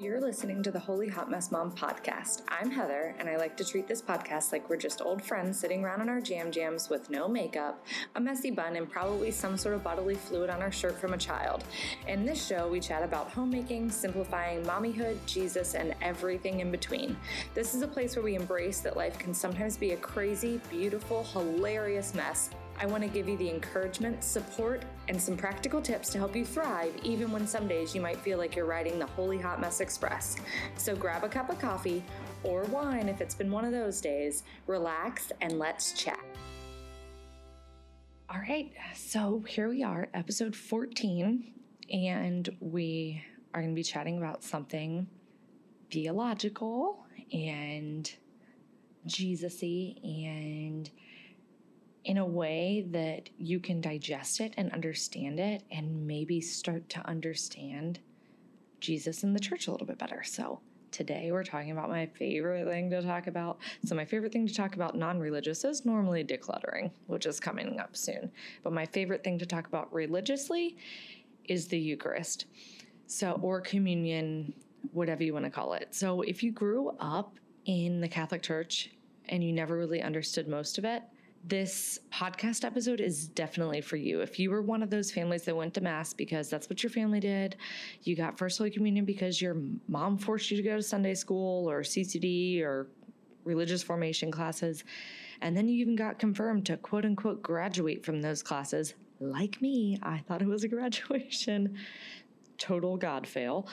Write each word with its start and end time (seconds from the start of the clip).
You're 0.00 0.20
listening 0.20 0.62
to 0.62 0.70
the 0.70 0.78
Holy 0.78 1.08
Hot 1.08 1.28
Mess 1.28 1.50
Mom 1.50 1.72
podcast. 1.72 2.42
I'm 2.46 2.70
Heather, 2.70 3.16
and 3.18 3.28
I 3.28 3.36
like 3.36 3.56
to 3.56 3.64
treat 3.64 3.88
this 3.88 4.00
podcast 4.00 4.52
like 4.52 4.70
we're 4.70 4.76
just 4.76 5.02
old 5.02 5.20
friends 5.20 5.58
sitting 5.58 5.84
around 5.84 6.02
in 6.02 6.08
our 6.08 6.20
jam 6.20 6.52
jams 6.52 6.88
with 6.88 7.10
no 7.10 7.26
makeup, 7.26 7.84
a 8.14 8.20
messy 8.20 8.52
bun, 8.52 8.76
and 8.76 8.88
probably 8.88 9.32
some 9.32 9.56
sort 9.56 9.74
of 9.74 9.82
bodily 9.82 10.14
fluid 10.14 10.50
on 10.50 10.62
our 10.62 10.70
shirt 10.70 10.96
from 11.00 11.14
a 11.14 11.18
child. 11.18 11.64
In 12.06 12.24
this 12.24 12.46
show, 12.46 12.68
we 12.68 12.78
chat 12.78 13.02
about 13.02 13.32
homemaking, 13.32 13.90
simplifying, 13.90 14.62
mommyhood, 14.62 15.16
Jesus, 15.26 15.74
and 15.74 15.96
everything 16.00 16.60
in 16.60 16.70
between. 16.70 17.16
This 17.54 17.74
is 17.74 17.82
a 17.82 17.88
place 17.88 18.14
where 18.14 18.24
we 18.24 18.36
embrace 18.36 18.78
that 18.82 18.96
life 18.96 19.18
can 19.18 19.34
sometimes 19.34 19.76
be 19.76 19.90
a 19.90 19.96
crazy, 19.96 20.60
beautiful, 20.70 21.24
hilarious 21.24 22.14
mess 22.14 22.50
I 22.80 22.86
want 22.86 23.02
to 23.02 23.08
give 23.08 23.28
you 23.28 23.36
the 23.36 23.50
encouragement, 23.50 24.22
support, 24.22 24.84
and 25.08 25.20
some 25.20 25.36
practical 25.36 25.80
tips 25.80 26.10
to 26.10 26.18
help 26.18 26.36
you 26.36 26.44
thrive, 26.44 26.92
even 27.02 27.32
when 27.32 27.46
some 27.46 27.66
days 27.66 27.94
you 27.94 28.00
might 28.00 28.18
feel 28.18 28.38
like 28.38 28.54
you're 28.54 28.66
riding 28.66 28.98
the 28.98 29.06
Holy 29.06 29.38
Hot 29.38 29.60
Mess 29.60 29.80
Express. 29.80 30.36
So 30.76 30.94
grab 30.94 31.24
a 31.24 31.28
cup 31.28 31.48
of 31.48 31.58
coffee 31.58 32.02
or 32.42 32.64
wine 32.64 33.08
if 33.08 33.20
it's 33.20 33.34
been 33.34 33.50
one 33.50 33.64
of 33.64 33.72
those 33.72 34.00
days, 34.00 34.44
relax, 34.66 35.32
and 35.40 35.58
let's 35.58 35.92
chat. 35.92 36.20
All 38.30 38.40
right, 38.40 38.70
so 38.94 39.42
here 39.48 39.70
we 39.70 39.82
are, 39.82 40.08
episode 40.12 40.54
14, 40.54 41.54
and 41.90 42.48
we 42.60 43.24
are 43.54 43.62
going 43.62 43.72
to 43.72 43.74
be 43.74 43.82
chatting 43.82 44.18
about 44.18 44.44
something 44.44 45.06
theological 45.90 47.06
and 47.32 48.12
Jesus-y 49.06 49.94
and 50.04 50.90
in 52.08 52.16
a 52.16 52.24
way 52.24 52.86
that 52.90 53.28
you 53.36 53.60
can 53.60 53.82
digest 53.82 54.40
it 54.40 54.54
and 54.56 54.72
understand 54.72 55.38
it 55.38 55.62
and 55.70 56.06
maybe 56.06 56.40
start 56.40 56.88
to 56.88 57.06
understand 57.06 57.98
Jesus 58.80 59.22
and 59.22 59.36
the 59.36 59.40
church 59.40 59.66
a 59.66 59.70
little 59.70 59.86
bit 59.86 59.98
better. 59.98 60.22
So, 60.24 60.60
today 60.90 61.30
we're 61.30 61.44
talking 61.44 61.70
about 61.70 61.90
my 61.90 62.06
favorite 62.06 62.66
thing 62.66 62.88
to 62.92 63.02
talk 63.02 63.26
about. 63.26 63.58
So, 63.84 63.94
my 63.94 64.06
favorite 64.06 64.32
thing 64.32 64.46
to 64.46 64.54
talk 64.54 64.74
about 64.74 64.96
non 64.96 65.20
religious 65.20 65.64
is 65.64 65.84
normally 65.84 66.24
decluttering, 66.24 66.92
which 67.08 67.26
is 67.26 67.38
coming 67.38 67.78
up 67.78 67.94
soon. 67.94 68.32
But 68.62 68.72
my 68.72 68.86
favorite 68.86 69.22
thing 69.22 69.38
to 69.40 69.46
talk 69.46 69.66
about 69.66 69.92
religiously 69.92 70.78
is 71.44 71.68
the 71.68 71.78
Eucharist. 71.78 72.46
So, 73.06 73.38
or 73.42 73.60
communion, 73.60 74.54
whatever 74.92 75.24
you 75.24 75.34
want 75.34 75.44
to 75.44 75.50
call 75.50 75.74
it. 75.74 75.94
So, 75.94 76.22
if 76.22 76.42
you 76.42 76.52
grew 76.52 76.96
up 77.00 77.34
in 77.66 78.00
the 78.00 78.08
Catholic 78.08 78.40
Church 78.40 78.92
and 79.28 79.44
you 79.44 79.52
never 79.52 79.76
really 79.76 80.00
understood 80.00 80.48
most 80.48 80.78
of 80.78 80.86
it, 80.86 81.02
this 81.44 81.98
podcast 82.12 82.64
episode 82.64 83.00
is 83.00 83.28
definitely 83.28 83.80
for 83.80 83.96
you. 83.96 84.20
If 84.20 84.38
you 84.38 84.50
were 84.50 84.62
one 84.62 84.82
of 84.82 84.90
those 84.90 85.10
families 85.10 85.44
that 85.44 85.56
went 85.56 85.74
to 85.74 85.80
Mass 85.80 86.12
because 86.12 86.50
that's 86.50 86.68
what 86.68 86.82
your 86.82 86.90
family 86.90 87.20
did, 87.20 87.56
you 88.02 88.16
got 88.16 88.36
First 88.38 88.58
Holy 88.58 88.70
Communion 88.70 89.04
because 89.04 89.40
your 89.40 89.56
mom 89.88 90.18
forced 90.18 90.50
you 90.50 90.56
to 90.56 90.62
go 90.62 90.76
to 90.76 90.82
Sunday 90.82 91.14
school 91.14 91.68
or 91.70 91.82
CCD 91.82 92.62
or 92.62 92.88
religious 93.44 93.82
formation 93.82 94.30
classes, 94.30 94.84
and 95.40 95.56
then 95.56 95.68
you 95.68 95.80
even 95.80 95.96
got 95.96 96.18
confirmed 96.18 96.66
to 96.66 96.76
quote 96.76 97.04
unquote 97.04 97.42
graduate 97.42 98.04
from 98.04 98.20
those 98.20 98.42
classes, 98.42 98.94
like 99.20 99.60
me, 99.60 99.98
I 100.02 100.18
thought 100.18 100.42
it 100.42 100.48
was 100.48 100.64
a 100.64 100.68
graduation. 100.76 101.76
Total 102.58 102.96
God 102.96 103.26
fail. 103.26 103.68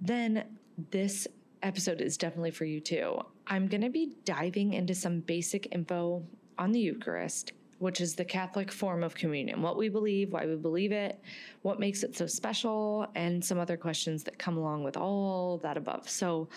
Then 0.00 0.44
this 0.90 1.26
episode 1.62 2.00
is 2.00 2.16
definitely 2.16 2.50
for 2.50 2.64
you 2.64 2.80
too. 2.80 3.20
I'm 3.46 3.66
going 3.66 3.80
to 3.80 3.90
be 3.90 4.16
diving 4.24 4.74
into 4.74 4.94
some 4.94 5.20
basic 5.20 5.68
info 5.72 6.22
on 6.58 6.72
the 6.72 6.80
Eucharist, 6.80 7.52
which 7.78 8.00
is 8.00 8.14
the 8.14 8.24
Catholic 8.24 8.72
form 8.72 9.04
of 9.04 9.14
communion, 9.14 9.62
what 9.62 9.76
we 9.76 9.88
believe, 9.88 10.32
why 10.32 10.46
we 10.46 10.56
believe 10.56 10.92
it, 10.92 11.20
what 11.62 11.78
makes 11.78 12.02
it 12.02 12.16
so 12.16 12.26
special, 12.26 13.06
and 13.14 13.44
some 13.44 13.58
other 13.58 13.76
questions 13.76 14.24
that 14.24 14.38
come 14.38 14.56
along 14.56 14.82
with 14.82 14.96
all 14.96 15.58
that 15.58 15.76
above. 15.76 16.08
So, 16.08 16.48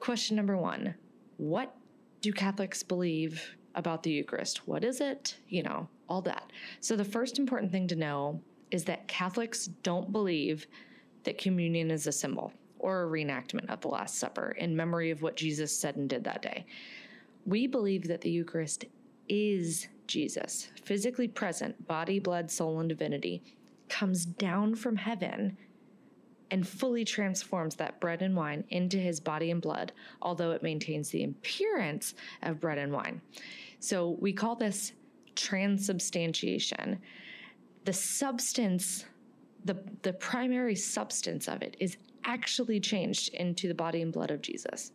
question 0.00 0.36
number 0.36 0.56
one 0.56 0.94
What 1.36 1.74
do 2.22 2.32
Catholics 2.32 2.82
believe 2.82 3.56
about 3.74 4.02
the 4.02 4.10
Eucharist? 4.10 4.66
What 4.66 4.84
is 4.84 5.00
it? 5.00 5.36
You 5.48 5.62
know, 5.62 5.88
all 6.08 6.22
that. 6.22 6.50
So, 6.80 6.96
the 6.96 7.04
first 7.04 7.38
important 7.38 7.70
thing 7.70 7.86
to 7.88 7.96
know 7.96 8.40
is 8.70 8.84
that 8.84 9.06
Catholics 9.06 9.66
don't 9.66 10.12
believe 10.12 10.66
that 11.24 11.38
communion 11.38 11.90
is 11.90 12.06
a 12.06 12.12
symbol 12.12 12.52
or 12.78 13.04
a 13.04 13.06
reenactment 13.06 13.70
of 13.70 13.80
the 13.80 13.88
Last 13.88 14.16
Supper 14.16 14.52
in 14.58 14.74
memory 14.74 15.10
of 15.10 15.22
what 15.22 15.36
Jesus 15.36 15.76
said 15.76 15.96
and 15.96 16.08
did 16.08 16.24
that 16.24 16.42
day. 16.42 16.66
We 17.46 17.66
believe 17.66 18.08
that 18.08 18.20
the 18.20 18.30
Eucharist 18.30 18.86
is 19.28 19.88
Jesus, 20.06 20.68
physically 20.82 21.28
present, 21.28 21.86
body, 21.86 22.18
blood, 22.18 22.50
soul, 22.50 22.80
and 22.80 22.88
divinity, 22.88 23.42
comes 23.88 24.24
down 24.24 24.74
from 24.74 24.96
heaven 24.96 25.56
and 26.50 26.68
fully 26.68 27.04
transforms 27.04 27.76
that 27.76 27.98
bread 27.98 28.20
and 28.20 28.36
wine 28.36 28.62
into 28.68 28.98
his 28.98 29.20
body 29.20 29.50
and 29.50 29.62
blood, 29.62 29.92
although 30.20 30.50
it 30.50 30.62
maintains 30.62 31.08
the 31.08 31.24
appearance 31.24 32.14
of 32.42 32.60
bread 32.60 32.76
and 32.76 32.92
wine. 32.92 33.22
So 33.80 34.18
we 34.20 34.34
call 34.34 34.54
this 34.54 34.92
transubstantiation. 35.34 37.00
The 37.86 37.92
substance, 37.92 39.06
the, 39.64 39.78
the 40.02 40.12
primary 40.12 40.76
substance 40.76 41.48
of 41.48 41.62
it 41.62 41.74
is 41.80 41.96
actually 42.24 42.80
changed 42.80 43.32
into 43.34 43.66
the 43.66 43.74
body 43.74 44.02
and 44.02 44.12
blood 44.12 44.30
of 44.30 44.42
Jesus. 44.42 44.92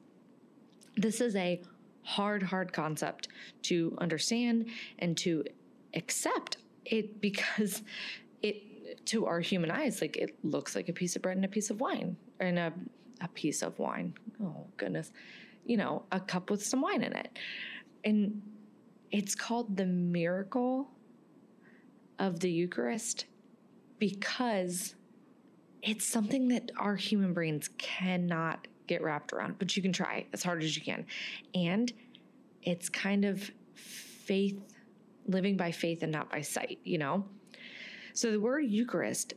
This 0.96 1.22
is 1.22 1.36
a 1.36 1.62
hard, 2.08 2.42
hard 2.42 2.72
concept 2.72 3.28
to 3.62 3.94
understand 3.98 4.66
and 5.00 5.18
to 5.18 5.44
accept 5.94 6.56
it 6.86 7.20
because 7.22 7.84
it 8.42 9.06
to 9.06 9.26
our 9.26 9.42
human 9.42 9.70
eyes 9.70 10.00
like 10.00 10.16
it 10.16 10.38
looks 10.44 10.74
like 10.74 10.88
a 10.88 10.94
piece 10.94 11.18
of 11.18 11.22
bread 11.22 11.36
and 11.36 11.44
a 11.44 11.50
piece 11.50 11.70
of 11.70 11.82
wine 11.82 12.16
and 12.40 12.58
a, 12.58 12.72
a 13.20 13.28
piece 13.30 13.62
of 13.62 13.78
wine. 13.78 14.14
Oh 14.42 14.66
goodness. 14.78 15.12
You 15.66 15.76
know 15.76 16.04
a 16.14 16.20
cup 16.22 16.50
with 16.50 16.66
some 16.66 16.82
wine 16.82 17.04
in 17.04 17.14
it. 17.14 17.38
And 18.06 18.42
it's 19.12 19.36
called 19.36 19.76
the 19.76 19.86
miracle 19.86 20.90
of 22.20 22.40
the 22.40 22.50
eucharist 22.50 23.26
because 24.00 24.96
it's 25.82 26.06
something 26.06 26.48
that 26.50 26.72
our 26.78 26.96
human 26.96 27.34
brains 27.34 27.70
cannot 27.78 28.68
get 28.88 29.04
wrapped 29.04 29.34
around, 29.34 29.60
but 29.60 29.76
you 29.76 29.84
can 29.84 29.94
try 29.94 30.26
as 30.34 30.44
hard 30.44 30.64
as 30.64 30.76
you 30.76 30.84
can. 30.84 31.06
And 31.54 31.92
it's 32.64 32.90
kind 32.90 33.26
of 33.26 33.52
faith, 33.74 34.60
living 35.28 35.58
by 35.58 35.72
faith 35.72 36.04
and 36.04 36.12
not 36.12 36.30
by 36.30 36.42
sight, 36.42 36.80
you 36.84 36.98
know? 36.98 37.26
So 38.14 38.32
the 38.32 38.40
word 38.40 38.62
Eucharist 38.62 39.34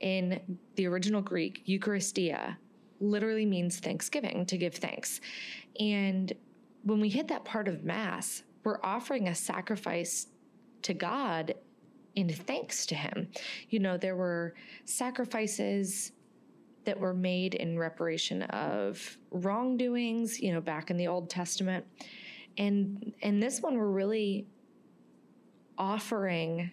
in 0.00 0.58
the 0.76 0.86
original 0.86 1.22
Greek, 1.22 1.64
Eucharistia, 1.66 2.56
literally 3.00 3.46
means 3.46 3.78
thanksgiving, 3.78 4.46
to 4.46 4.56
give 4.58 4.74
thanks. 4.74 5.20
And 5.80 6.32
when 6.84 7.00
we 7.00 7.08
hit 7.08 7.28
that 7.28 7.44
part 7.44 7.68
of 7.68 7.84
Mass, 7.84 8.42
we're 8.64 8.80
offering 8.82 9.28
a 9.28 9.34
sacrifice 9.34 10.26
to 10.82 10.94
God 10.94 11.54
in 12.14 12.28
thanks 12.28 12.86
to 12.86 12.94
Him. 12.94 13.28
You 13.70 13.78
know, 13.78 13.96
there 13.96 14.16
were 14.16 14.54
sacrifices 14.84 16.12
that 16.84 16.98
were 16.98 17.14
made 17.14 17.54
in 17.54 17.78
reparation 17.78 18.42
of 18.42 19.18
wrongdoings, 19.30 20.40
you 20.40 20.52
know, 20.52 20.60
back 20.60 20.90
in 20.90 20.96
the 20.96 21.08
Old 21.08 21.30
Testament. 21.30 21.84
And 22.58 23.14
and 23.22 23.42
this 23.42 23.60
one 23.60 23.76
we're 23.76 23.86
really 23.86 24.46
offering 25.78 26.70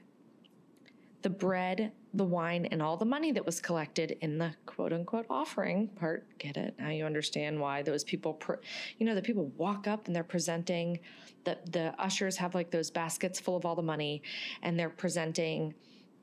the 1.21 1.29
bread, 1.29 1.91
the 2.13 2.23
wine, 2.23 2.65
and 2.71 2.81
all 2.81 2.95
the 2.95 3.05
money 3.05 3.31
that 3.31 3.45
was 3.45 3.59
collected 3.59 4.17
in 4.21 4.37
the 4.37 4.53
quote 4.65 4.93
unquote 4.93 5.25
offering 5.29 5.87
part. 5.87 6.25
Get 6.37 6.57
it? 6.57 6.75
Now 6.79 6.89
you 6.89 7.05
understand 7.05 7.59
why 7.59 7.81
those 7.81 8.03
people, 8.03 8.33
pre- 8.33 8.57
you 8.97 9.05
know, 9.05 9.15
the 9.15 9.21
people 9.21 9.51
walk 9.57 9.87
up 9.87 10.07
and 10.07 10.15
they're 10.15 10.23
presenting, 10.23 10.99
the, 11.43 11.57
the 11.71 11.93
ushers 11.99 12.37
have 12.37 12.55
like 12.55 12.71
those 12.71 12.89
baskets 12.89 13.39
full 13.39 13.57
of 13.57 13.65
all 13.65 13.75
the 13.75 13.81
money 13.81 14.21
and 14.61 14.79
they're 14.79 14.89
presenting 14.89 15.73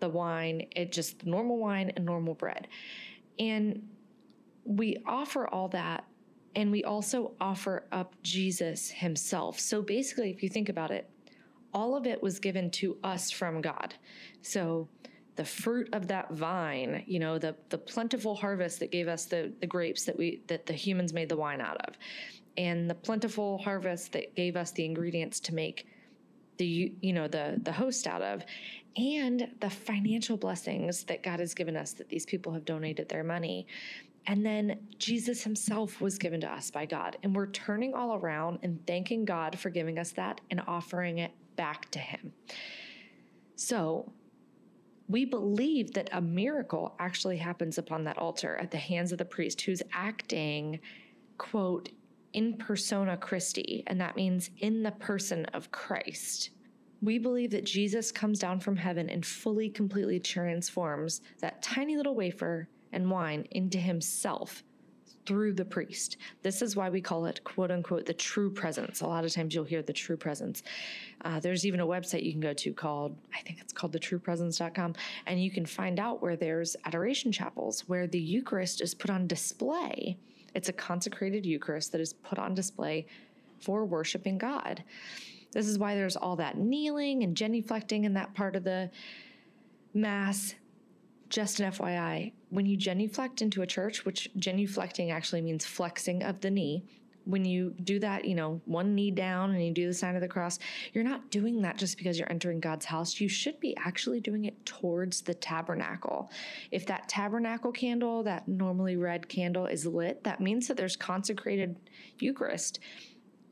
the 0.01 0.09
wine, 0.09 0.67
it 0.75 0.93
just 0.93 1.25
normal 1.27 1.59
wine 1.59 1.93
and 1.97 2.05
normal 2.05 2.35
bread. 2.35 2.69
And 3.39 3.89
we 4.65 4.99
offer 5.07 5.47
all 5.49 5.69
that 5.69 6.05
and 6.57 6.73
we 6.73 6.83
also 6.83 7.33
offer 7.39 7.85
up 7.93 8.15
Jesus 8.23 8.91
himself. 8.91 9.61
So 9.61 9.83
basically, 9.83 10.31
if 10.31 10.43
you 10.43 10.49
think 10.49 10.71
about 10.71 10.91
it, 10.91 11.09
all 11.75 11.95
of 11.95 12.07
it 12.07 12.23
was 12.23 12.41
given 12.41 12.71
to 12.71 12.97
us 13.05 13.31
from 13.31 13.61
God. 13.61 13.95
So 14.41 14.89
the 15.37 15.45
fruit 15.45 15.91
of 15.93 16.09
that 16.09 16.33
vine, 16.33 17.05
you 17.07 17.19
know, 17.19 17.39
the 17.39 17.55
the 17.69 17.77
plentiful 17.77 18.35
harvest 18.35 18.81
that 18.81 18.91
gave 18.91 19.07
us 19.07 19.27
the 19.27 19.53
the 19.61 19.67
grapes 19.67 20.05
that 20.05 20.17
we 20.17 20.41
that 20.47 20.65
the 20.65 20.73
humans 20.73 21.13
made 21.13 21.29
the 21.29 21.37
wine 21.37 21.61
out 21.61 21.77
of. 21.87 21.95
And 22.57 22.89
the 22.89 22.95
plentiful 22.95 23.59
harvest 23.59 24.13
that 24.13 24.35
gave 24.35 24.57
us 24.57 24.71
the 24.71 24.87
ingredients 24.87 25.41
to 25.41 25.55
make 25.55 25.87
the 26.57 26.95
you 27.03 27.13
know 27.13 27.29
the 27.29 27.61
the 27.63 27.73
host 27.73 28.07
out 28.07 28.23
of 28.23 28.43
and 28.97 29.49
the 29.61 29.71
financial 29.71 30.37
blessings 30.37 31.05
that 31.05 31.23
God 31.23 31.41
has 31.41 31.55
given 31.55 31.77
us 31.77 31.93
that 31.93 32.09
these 32.09 32.25
people 32.25 32.53
have 32.53 32.65
donated 32.65 33.09
their 33.09 33.25
money 33.25 33.67
and 34.27 34.45
then 34.45 34.81
Jesus 34.99 35.45
himself 35.45 36.01
was 36.01 36.19
given 36.19 36.41
to 36.41 36.51
us 36.51 36.71
by 36.71 36.85
God. 36.85 37.17
And 37.23 37.35
we're 37.35 37.47
turning 37.47 37.95
all 37.95 38.17
around 38.17 38.59
and 38.63 38.85
thanking 38.87 39.25
God 39.25 39.59
for 39.59 39.71
giving 39.71 39.99
us 39.99 40.11
that 40.13 40.41
and 40.51 40.61
offering 40.67 41.19
it 41.19 41.31
back 41.55 41.91
to 41.93 41.99
him. 41.99 42.33
So, 43.55 44.13
we 45.09 45.25
believe 45.25 45.93
that 45.93 46.11
a 46.13 46.21
miracle 46.21 46.97
actually 46.99 47.37
happens 47.37 47.79
upon 47.79 48.03
that 48.05 48.19
altar 48.19 48.57
at 48.57 48.73
the 48.73 48.77
hands 48.77 49.13
of 49.13 49.19
the 49.19 49.25
priest 49.25 49.61
who's 49.61 49.81
acting, 49.93 50.81
quote, 51.39 51.91
in 52.33 52.55
persona 52.55 53.17
Christi, 53.17 53.85
and 53.87 54.01
that 54.01 54.17
means 54.17 54.51
in 54.59 54.83
the 54.83 54.91
person 54.91 55.45
of 55.55 55.71
Christ. 55.71 56.51
We 57.03 57.19
believe 57.19 57.51
that 57.51 57.65
Jesus 57.65 58.11
comes 58.11 58.39
down 58.39 58.61
from 58.61 58.77
heaven 58.77 59.11
and 59.11 59.25
fully, 59.25 59.69
completely 59.69 60.19
transforms 60.19 61.21
that 61.41 61.63
tiny 61.63 61.97
little 61.97 62.15
wafer 62.15 62.69
and 62.93 63.11
wine 63.11 63.47
into 63.51 63.79
himself 63.79 64.63
through 65.27 65.53
the 65.53 65.65
priest. 65.65 66.17
This 66.43 66.63
is 66.63 66.77
why 66.77 66.89
we 66.89 67.01
call 67.01 67.27
it, 67.27 67.43
quote 67.45 67.71
unquote, 67.71 68.07
the 68.07 68.15
true 68.15 68.51
presence. 68.51 69.01
A 69.01 69.07
lot 69.07 69.25
of 69.25 69.33
times 69.33 69.55
you'll 69.55 69.65
hear 69.65 69.83
the 69.83 69.93
true 69.93 70.17
presence. 70.17 70.63
Uh, 71.25 71.41
there's 71.41 71.67
even 71.67 71.81
a 71.81 71.87
website 71.87 72.23
you 72.23 72.33
can 72.33 72.41
go 72.41 72.55
to 72.55 72.73
called, 72.73 73.17
I 73.35 73.41
think 73.41 73.61
it's 73.61 73.73
called 73.73 73.93
thetruepresence.com, 73.93 74.95
and 75.27 75.43
you 75.43 75.51
can 75.51 75.67
find 75.67 75.99
out 75.99 76.23
where 76.23 76.37
there's 76.37 76.77
adoration 76.85 77.33
chapels 77.33 77.81
where 77.89 78.07
the 78.07 78.21
Eucharist 78.21 78.81
is 78.81 78.95
put 78.95 79.11
on 79.11 79.27
display. 79.27 80.17
It's 80.55 80.69
a 80.69 80.73
consecrated 80.73 81.45
Eucharist 81.45 81.93
that 81.93 82.01
is 82.01 82.13
put 82.13 82.39
on 82.39 82.55
display 82.55 83.07
for 83.61 83.85
worshiping 83.85 84.39
God. 84.39 84.85
This 85.57 85.69
is 85.69 85.79
why 85.79 85.95
there's 85.95 86.17
all 86.17 86.37
that 86.37 86.59
kneeling 86.59 87.23
and 87.23 87.35
genuflecting 87.35 88.05
in 88.05 88.13
that 88.13 88.35
part 88.35 88.57
of 88.57 88.65
the 88.65 88.91
Mass 89.95 90.55
just 91.31 91.61
an 91.61 91.73
FYI, 91.73 92.35
when 92.51 92.67
you 92.67 92.77
genuflect 92.77 93.41
into 93.41 93.63
a 93.63 93.67
church, 93.67 94.05
which 94.05 94.29
genuflecting 94.39 95.11
actually 95.11 95.41
means 95.41 95.65
flexing 95.65 96.23
of 96.23 96.43
the 96.43 96.51
knee, 96.51 96.85
when 97.25 97.47
you 97.47 97.75
do 97.83 97.99
that, 97.99 98.27
you 98.27 98.35
know, 98.35 98.61
one 98.67 98.95
knee 98.95 99.11
down 99.11 99.51
and 99.51 99.65
you 99.65 99.73
do 99.73 99.87
the 99.87 99.95
sign 99.95 100.15
of 100.15 100.21
the 100.21 100.29
cross, 100.29 100.59
you're 100.93 101.03
not 101.03 101.31
doing 101.31 101.63
that 101.63 101.79
just 101.79 101.97
because 101.97 102.19
you're 102.19 102.31
entering 102.31 102.61
God's 102.61 102.85
house. 102.85 103.19
You 103.19 103.29
should 103.29 103.59
be 103.59 103.75
actually 103.79 104.21
doing 104.21 104.45
it 104.45 104.67
towards 104.67 105.23
the 105.23 105.35
tabernacle. 105.35 106.31
If 106.71 106.85
that 106.87 107.09
tabernacle 107.09 107.73
candle, 107.73 108.23
that 108.25 108.47
normally 108.47 108.97
red 108.97 109.27
candle, 109.27 109.65
is 109.65 109.87
lit, 109.87 110.23
that 110.23 110.41
means 110.41 110.69
that 110.69 110.77
there's 110.77 110.97
consecrated 110.97 111.77
Eucharist 112.19 112.79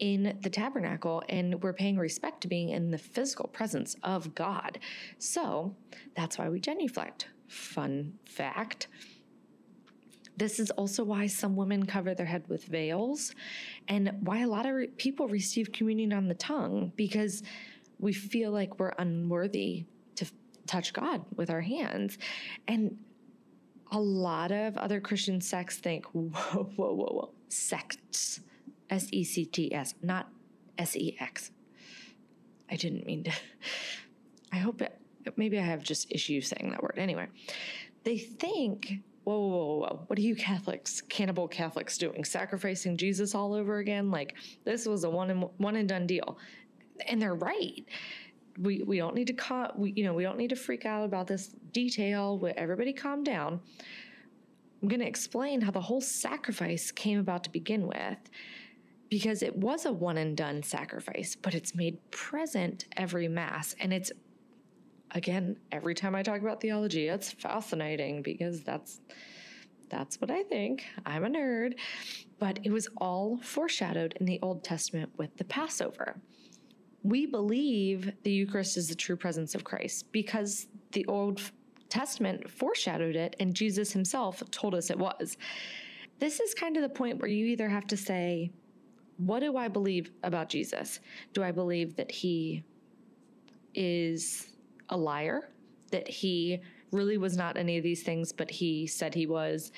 in 0.04 0.36
the 0.42 0.50
tabernacle 0.50 1.22
and 1.30 1.62
we're 1.62 1.72
paying 1.72 1.96
respect 1.96 2.42
to 2.42 2.46
being 2.46 2.68
in 2.68 2.90
the 2.90 2.98
physical 2.98 3.48
presence 3.48 3.96
of 4.02 4.34
God. 4.34 4.78
So 5.18 5.74
that's 6.14 6.36
why 6.36 6.50
we 6.50 6.60
genuflect. 6.60 7.28
Fun 7.48 8.12
fact. 8.26 8.88
This 10.36 10.60
is 10.60 10.70
also 10.72 11.04
why 11.04 11.26
some 11.26 11.56
women 11.56 11.86
cover 11.86 12.14
their 12.14 12.26
head 12.26 12.44
with 12.48 12.66
veils 12.66 13.34
and 13.88 14.12
why 14.20 14.40
a 14.40 14.46
lot 14.46 14.66
of 14.66 14.74
re- 14.74 14.88
people 14.88 15.26
receive 15.26 15.72
communion 15.72 16.12
on 16.12 16.28
the 16.28 16.34
tongue 16.34 16.92
because 16.96 17.42
we 17.98 18.12
feel 18.12 18.50
like 18.50 18.78
we're 18.78 18.92
unworthy 18.98 19.86
to 20.16 20.26
f- 20.26 20.32
touch 20.66 20.92
God 20.92 21.24
with 21.34 21.48
our 21.48 21.62
hands. 21.62 22.18
And 22.68 22.98
a 23.90 23.98
lot 23.98 24.52
of 24.52 24.76
other 24.76 25.00
Christian 25.00 25.40
sects 25.40 25.78
think, 25.78 26.04
whoa, 26.12 26.30
whoa, 26.76 26.92
whoa, 26.92 27.06
whoa, 27.06 27.30
sects, 27.48 28.40
S 28.90 29.08
E 29.12 29.24
C 29.24 29.44
T 29.44 29.72
S, 29.72 29.94
not 30.02 30.28
S 30.78 30.96
E 30.96 31.16
X. 31.20 31.50
I 32.70 32.76
didn't 32.76 33.06
mean 33.06 33.24
to. 33.24 33.32
I 34.52 34.56
hope 34.58 34.82
it, 34.82 34.98
maybe 35.36 35.58
I 35.58 35.62
have 35.62 35.82
just 35.82 36.10
issues 36.12 36.48
saying 36.48 36.70
that 36.70 36.82
word. 36.82 36.94
Anyway, 36.96 37.26
they 38.04 38.18
think, 38.18 39.00
whoa, 39.24 39.38
whoa, 39.38 39.48
whoa, 39.48 39.78
whoa, 39.78 40.04
what 40.06 40.18
are 40.18 40.22
you 40.22 40.36
Catholics, 40.36 41.00
cannibal 41.00 41.48
Catholics 41.48 41.98
doing? 41.98 42.24
Sacrificing 42.24 42.96
Jesus 42.96 43.34
all 43.34 43.52
over 43.52 43.78
again? 43.78 44.10
Like 44.10 44.34
this 44.64 44.86
was 44.86 45.04
a 45.04 45.10
one 45.10 45.30
and 45.30 45.48
one 45.56 45.76
and 45.76 45.88
done 45.88 46.06
deal. 46.06 46.38
And 47.08 47.20
they're 47.20 47.34
right. 47.34 47.84
We 48.58 48.84
we 48.84 48.98
don't 48.98 49.16
need 49.16 49.26
to 49.26 49.32
ca- 49.32 49.72
we 49.76 49.92
you 49.96 50.04
know 50.04 50.14
we 50.14 50.22
don't 50.22 50.38
need 50.38 50.50
to 50.50 50.56
freak 50.56 50.86
out 50.86 51.04
about 51.04 51.26
this 51.26 51.48
detail. 51.72 52.40
Everybody 52.56 52.92
calm 52.92 53.24
down. 53.24 53.60
I'm 54.80 54.88
going 54.88 55.00
to 55.00 55.08
explain 55.08 55.62
how 55.62 55.70
the 55.70 55.80
whole 55.80 56.02
sacrifice 56.02 56.92
came 56.92 57.18
about 57.18 57.42
to 57.44 57.50
begin 57.50 57.86
with 57.86 58.18
because 59.14 59.44
it 59.44 59.56
was 59.56 59.86
a 59.86 59.92
one 59.92 60.16
and 60.16 60.36
done 60.36 60.60
sacrifice, 60.60 61.36
but 61.40 61.54
it's 61.54 61.72
made 61.72 61.96
present 62.10 62.86
every 62.96 63.28
Mass. 63.28 63.76
And 63.78 63.92
it's, 63.92 64.10
again, 65.12 65.56
every 65.70 65.94
time 65.94 66.16
I 66.16 66.24
talk 66.24 66.40
about 66.40 66.60
theology, 66.60 67.06
it's 67.06 67.30
fascinating 67.30 68.22
because 68.22 68.64
that's. 68.64 69.00
That's 69.88 70.20
what 70.20 70.32
I 70.32 70.42
think. 70.42 70.84
I'm 71.06 71.24
a 71.24 71.28
nerd. 71.28 71.74
But 72.40 72.58
it 72.64 72.72
was 72.72 72.88
all 72.96 73.38
foreshadowed 73.42 74.14
in 74.18 74.26
the 74.26 74.40
Old 74.42 74.64
Testament 74.64 75.12
with 75.16 75.36
the 75.36 75.44
Passover. 75.44 76.16
We 77.04 77.26
believe 77.26 78.10
the 78.24 78.32
Eucharist 78.32 78.76
is 78.76 78.88
the 78.88 78.96
true 78.96 79.16
presence 79.16 79.54
of 79.54 79.62
Christ 79.62 80.10
because 80.10 80.66
the 80.90 81.06
Old 81.06 81.40
Testament 81.88 82.50
foreshadowed 82.50 83.14
it 83.14 83.36
and 83.38 83.54
Jesus 83.54 83.92
himself 83.92 84.42
told 84.50 84.74
us 84.74 84.90
it 84.90 84.98
was. 84.98 85.36
This 86.18 86.40
is 86.40 86.52
kind 86.54 86.76
of 86.76 86.82
the 86.82 86.88
point 86.88 87.20
where 87.20 87.30
you 87.30 87.46
either 87.46 87.68
have 87.68 87.86
to 87.88 87.96
say, 87.96 88.50
what 89.16 89.40
do 89.40 89.56
I 89.56 89.68
believe 89.68 90.10
about 90.22 90.48
Jesus? 90.48 91.00
Do 91.32 91.42
I 91.42 91.52
believe 91.52 91.96
that 91.96 92.10
he 92.10 92.64
is 93.74 94.48
a 94.88 94.96
liar, 94.96 95.50
that 95.90 96.08
he 96.08 96.60
really 96.90 97.18
was 97.18 97.36
not 97.36 97.56
any 97.56 97.76
of 97.76 97.82
these 97.82 98.02
things, 98.02 98.32
but 98.32 98.50
he 98.50 98.86
said 98.86 99.14
he 99.14 99.26
was 99.26 99.72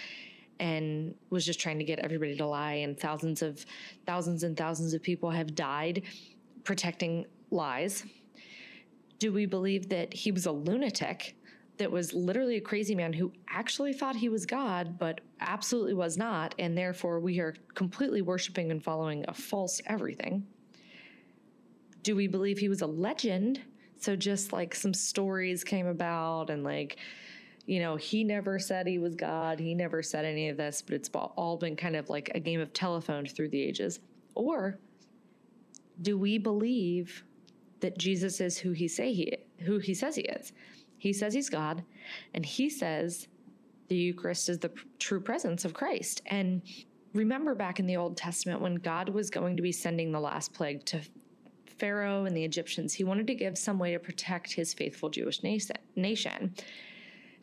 and 0.58 1.14
was 1.30 1.44
just 1.44 1.60
trying 1.60 1.78
to 1.78 1.84
get 1.84 1.98
everybody 1.98 2.36
to 2.36 2.46
lie 2.46 2.74
and 2.74 2.98
thousands 2.98 3.42
of 3.42 3.64
thousands 4.06 4.42
and 4.42 4.56
thousands 4.56 4.94
of 4.94 5.02
people 5.02 5.30
have 5.30 5.54
died 5.54 6.02
protecting 6.64 7.26
lies? 7.50 8.04
Do 9.18 9.32
we 9.32 9.46
believe 9.46 9.88
that 9.88 10.12
he 10.12 10.30
was 10.30 10.46
a 10.46 10.52
lunatic 10.52 11.35
that 11.78 11.90
was 11.90 12.14
literally 12.14 12.56
a 12.56 12.60
crazy 12.60 12.94
man 12.94 13.12
who 13.12 13.32
actually 13.48 13.92
thought 13.92 14.16
he 14.16 14.28
was 14.28 14.46
God, 14.46 14.98
but 14.98 15.20
absolutely 15.40 15.94
was 15.94 16.16
not, 16.16 16.54
and 16.58 16.76
therefore 16.76 17.20
we 17.20 17.38
are 17.38 17.54
completely 17.74 18.22
worshiping 18.22 18.70
and 18.70 18.82
following 18.82 19.24
a 19.28 19.34
false 19.34 19.80
everything? 19.86 20.46
Do 22.02 22.16
we 22.16 22.28
believe 22.28 22.58
he 22.58 22.68
was 22.68 22.82
a 22.82 22.86
legend? 22.86 23.60
So 23.98 24.16
just 24.16 24.52
like 24.52 24.74
some 24.74 24.94
stories 24.94 25.64
came 25.64 25.86
about, 25.86 26.50
and 26.50 26.64
like, 26.64 26.96
you 27.66 27.80
know, 27.80 27.96
he 27.96 28.24
never 28.24 28.58
said 28.58 28.86
he 28.86 28.98
was 28.98 29.14
God, 29.14 29.58
he 29.58 29.74
never 29.74 30.02
said 30.02 30.24
any 30.24 30.48
of 30.48 30.56
this, 30.56 30.82
but 30.82 30.94
it's 30.94 31.10
all 31.12 31.56
been 31.56 31.76
kind 31.76 31.96
of 31.96 32.08
like 32.08 32.30
a 32.34 32.40
game 32.40 32.60
of 32.60 32.72
telephone 32.72 33.26
through 33.26 33.48
the 33.48 33.60
ages. 33.60 34.00
Or 34.34 34.78
do 36.02 36.16
we 36.16 36.38
believe 36.38 37.24
that 37.80 37.98
Jesus 37.98 38.40
is 38.40 38.58
who 38.58 38.72
he 38.72 38.88
say 38.88 39.12
he 39.12 39.36
who 39.60 39.78
he 39.78 39.94
says 39.94 40.14
he 40.14 40.22
is? 40.22 40.52
He 41.06 41.12
says 41.12 41.34
he's 41.34 41.48
God, 41.48 41.84
and 42.34 42.44
he 42.44 42.68
says 42.68 43.28
the 43.86 43.94
Eucharist 43.94 44.48
is 44.48 44.58
the 44.58 44.72
true 44.98 45.20
presence 45.20 45.64
of 45.64 45.72
Christ. 45.72 46.20
And 46.26 46.62
remember 47.14 47.54
back 47.54 47.78
in 47.78 47.86
the 47.86 47.96
Old 47.96 48.16
Testament 48.16 48.60
when 48.60 48.74
God 48.74 49.10
was 49.10 49.30
going 49.30 49.54
to 49.54 49.62
be 49.62 49.70
sending 49.70 50.10
the 50.10 50.18
last 50.18 50.52
plague 50.52 50.84
to 50.86 51.00
Pharaoh 51.78 52.24
and 52.24 52.36
the 52.36 52.42
Egyptians, 52.42 52.92
he 52.92 53.04
wanted 53.04 53.28
to 53.28 53.36
give 53.36 53.56
some 53.56 53.78
way 53.78 53.92
to 53.92 54.00
protect 54.00 54.52
his 54.52 54.74
faithful 54.74 55.08
Jewish 55.08 55.44
nation. 55.44 56.54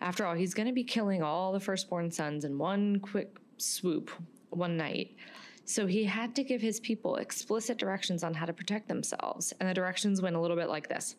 After 0.02 0.26
all, 0.26 0.36
he's 0.36 0.54
going 0.54 0.68
to 0.68 0.74
be 0.74 0.84
killing 0.84 1.24
all 1.24 1.54
the 1.54 1.62
firstborn 1.62 2.12
sons 2.12 2.44
in 2.44 2.58
one 2.58 3.00
quick 3.00 3.38
swoop 3.60 4.12
one 4.50 4.76
night. 4.76 5.16
So 5.64 5.88
he 5.88 6.04
had 6.04 6.36
to 6.36 6.44
give 6.44 6.60
his 6.60 6.82
people 6.82 7.16
explicit 7.16 7.78
directions 7.78 8.26
on 8.26 8.34
how 8.34 8.46
to 8.46 8.52
protect 8.52 8.90
themselves. 8.90 9.54
And 9.62 9.70
the 9.70 9.74
directions 9.74 10.22
went 10.22 10.36
a 10.36 10.42
little 10.42 10.58
bit 10.58 10.68
like 10.68 10.90
this 10.90 11.16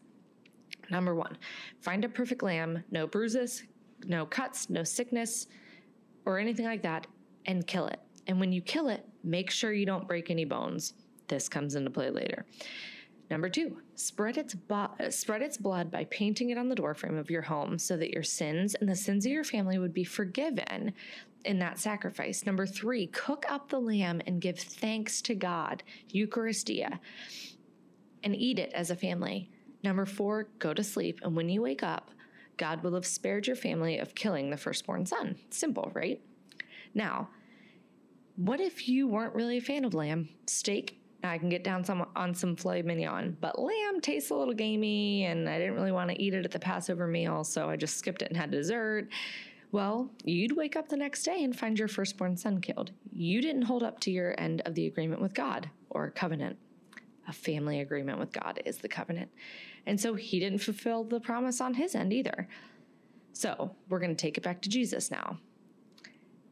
Number 0.90 1.14
one, 1.14 1.36
find 1.80 2.04
a 2.04 2.08
perfect 2.08 2.42
lamb, 2.42 2.84
no 2.90 3.06
bruises, 3.06 3.64
no 4.06 4.26
cuts, 4.26 4.68
no 4.68 4.84
sickness, 4.84 5.46
or 6.26 6.38
anything 6.38 6.66
like 6.66 6.82
that, 6.82 7.06
and 7.46 7.66
kill 7.66 7.86
it. 7.86 8.00
And 8.26 8.40
when 8.40 8.52
you 8.52 8.60
kill 8.60 8.88
it, 8.88 9.06
make 9.22 9.50
sure 9.50 9.72
you 9.72 9.86
don't 9.86 10.08
break 10.08 10.30
any 10.30 10.44
bones. 10.44 10.94
This 11.28 11.48
comes 11.48 11.74
into 11.74 11.90
play 11.90 12.10
later. 12.10 12.44
Number 13.30 13.48
two, 13.48 13.78
spread 13.94 14.36
its, 14.36 14.54
bo- 14.54 14.90
spread 15.08 15.42
its 15.42 15.56
blood 15.56 15.90
by 15.90 16.04
painting 16.04 16.50
it 16.50 16.58
on 16.58 16.68
the 16.68 16.74
doorframe 16.74 17.16
of 17.16 17.30
your 17.30 17.42
home 17.42 17.78
so 17.78 17.96
that 17.96 18.10
your 18.10 18.22
sins 18.22 18.74
and 18.74 18.88
the 18.88 18.94
sins 18.94 19.24
of 19.24 19.32
your 19.32 19.44
family 19.44 19.78
would 19.78 19.94
be 19.94 20.04
forgiven 20.04 20.92
in 21.44 21.58
that 21.58 21.78
sacrifice. 21.78 22.44
Number 22.44 22.66
three, 22.66 23.06
cook 23.08 23.46
up 23.48 23.68
the 23.68 23.80
lamb 23.80 24.20
and 24.26 24.40
give 24.40 24.58
thanks 24.58 25.22
to 25.22 25.34
God, 25.34 25.82
Eucharistia, 26.12 26.98
and 28.22 28.36
eat 28.36 28.58
it 28.58 28.72
as 28.74 28.90
a 28.90 28.96
family. 28.96 29.50
Number 29.84 30.06
four, 30.06 30.48
go 30.58 30.72
to 30.72 30.82
sleep. 30.82 31.20
And 31.22 31.36
when 31.36 31.50
you 31.50 31.60
wake 31.60 31.82
up, 31.82 32.10
God 32.56 32.82
will 32.82 32.94
have 32.94 33.04
spared 33.04 33.46
your 33.46 33.54
family 33.54 33.98
of 33.98 34.14
killing 34.14 34.48
the 34.48 34.56
firstborn 34.56 35.04
son. 35.04 35.36
Simple, 35.50 35.92
right? 35.94 36.22
Now, 36.94 37.28
what 38.36 38.60
if 38.60 38.88
you 38.88 39.06
weren't 39.06 39.34
really 39.34 39.58
a 39.58 39.60
fan 39.60 39.84
of 39.84 39.92
lamb? 39.92 40.30
Steak, 40.46 40.98
I 41.22 41.36
can 41.36 41.50
get 41.50 41.64
down 41.64 41.84
some 41.84 42.06
on 42.16 42.34
some 42.34 42.56
filet 42.56 42.80
mignon, 42.80 43.36
but 43.42 43.58
lamb 43.58 44.00
tastes 44.00 44.30
a 44.30 44.34
little 44.34 44.54
gamey, 44.54 45.26
and 45.26 45.48
I 45.48 45.58
didn't 45.58 45.74
really 45.74 45.92
want 45.92 46.10
to 46.10 46.22
eat 46.22 46.32
it 46.32 46.46
at 46.46 46.50
the 46.50 46.58
Passover 46.58 47.06
meal, 47.06 47.44
so 47.44 47.68
I 47.68 47.76
just 47.76 47.98
skipped 47.98 48.22
it 48.22 48.28
and 48.28 48.36
had 48.38 48.50
dessert. 48.50 49.08
Well, 49.70 50.10
you'd 50.24 50.56
wake 50.56 50.76
up 50.76 50.88
the 50.88 50.96
next 50.96 51.24
day 51.24 51.44
and 51.44 51.54
find 51.54 51.78
your 51.78 51.88
firstborn 51.88 52.38
son 52.38 52.62
killed. 52.62 52.92
You 53.12 53.42
didn't 53.42 53.62
hold 53.62 53.82
up 53.82 54.00
to 54.00 54.10
your 54.10 54.34
end 54.38 54.62
of 54.64 54.74
the 54.74 54.86
agreement 54.86 55.20
with 55.20 55.34
God 55.34 55.68
or 55.90 56.10
covenant. 56.10 56.58
A 57.28 57.32
family 57.32 57.80
agreement 57.80 58.18
with 58.18 58.32
God 58.32 58.60
is 58.64 58.78
the 58.78 58.88
covenant. 58.88 59.30
And 59.86 60.00
so 60.00 60.14
he 60.14 60.40
didn't 60.40 60.60
fulfill 60.60 61.04
the 61.04 61.20
promise 61.20 61.60
on 61.60 61.74
his 61.74 61.94
end 61.94 62.12
either. 62.12 62.48
So 63.32 63.74
we're 63.88 63.98
going 63.98 64.14
to 64.14 64.20
take 64.20 64.38
it 64.38 64.44
back 64.44 64.62
to 64.62 64.68
Jesus 64.68 65.10
now 65.10 65.38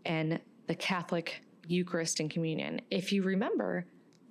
and 0.04 0.40
the 0.66 0.74
Catholic 0.74 1.42
Eucharist 1.66 2.20
and 2.20 2.30
communion. 2.30 2.80
If 2.90 3.12
you 3.12 3.22
remember, 3.22 3.86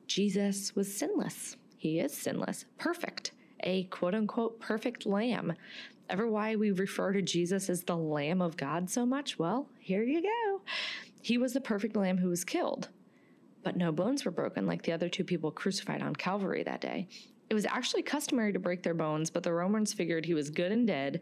Jesus 0.07 0.75
was 0.75 0.93
sinless. 0.93 1.55
He 1.77 2.00
is 2.00 2.13
sinless, 2.13 2.65
perfect, 2.77 3.31
a 3.62 3.86
quote 3.86 4.13
unquote 4.13 4.60
perfect 4.60 5.05
lamb. 5.05 5.53
Ever 6.10 6.27
why 6.27 6.57
we 6.57 6.71
refer 6.71 7.13
to 7.13 7.21
Jesus 7.21 7.69
as 7.69 7.83
the 7.83 7.95
Lamb 7.95 8.41
of 8.41 8.57
God 8.57 8.89
so 8.89 9.05
much? 9.05 9.39
Well, 9.39 9.69
here 9.79 10.03
you 10.03 10.21
go. 10.21 10.62
He 11.21 11.38
was 11.38 11.53
the 11.53 11.62
perfect 11.62 11.95
lamb 11.95 12.17
who 12.17 12.27
was 12.27 12.43
killed, 12.43 12.89
but 13.63 13.75
no 13.75 13.91
bones 13.91 14.25
were 14.25 14.32
broken 14.32 14.65
like 14.65 14.84
the 14.84 14.91
other 14.91 15.10
two 15.10 15.24
people 15.24 15.51
crucified 15.51 16.01
on 16.01 16.15
Calvary 16.15 16.63
that 16.63 16.82
day. 16.82 17.08
It 17.50 17.53
was 17.53 17.65
actually 17.65 18.03
customary 18.03 18.53
to 18.53 18.60
break 18.60 18.82
their 18.82 18.94
bones, 18.94 19.30
but 19.30 19.44
the 19.44 19.53
Romans 19.53 19.91
figured 19.91 20.25
he 20.25 20.34
was 20.34 20.50
good 20.50 20.72
and 20.72 20.88
dead 20.88 21.22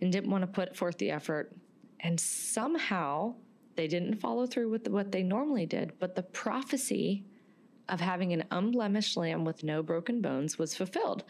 and 0.00 0.10
didn't 0.10 0.30
want 0.30 0.42
to 0.42 0.46
put 0.46 0.74
forth 0.74 0.96
the 0.98 1.10
effort. 1.10 1.52
And 2.00 2.18
somehow 2.18 3.34
they 3.76 3.86
didn't 3.86 4.20
follow 4.20 4.46
through 4.46 4.70
with 4.70 4.88
what 4.88 5.12
they 5.12 5.22
normally 5.22 5.66
did, 5.66 5.92
but 5.98 6.14
the 6.14 6.22
prophecy 6.22 7.24
of 7.88 8.00
having 8.00 8.32
an 8.32 8.44
unblemished 8.50 9.16
lamb 9.16 9.44
with 9.44 9.62
no 9.62 9.82
broken 9.82 10.20
bones 10.20 10.58
was 10.58 10.74
fulfilled. 10.74 11.24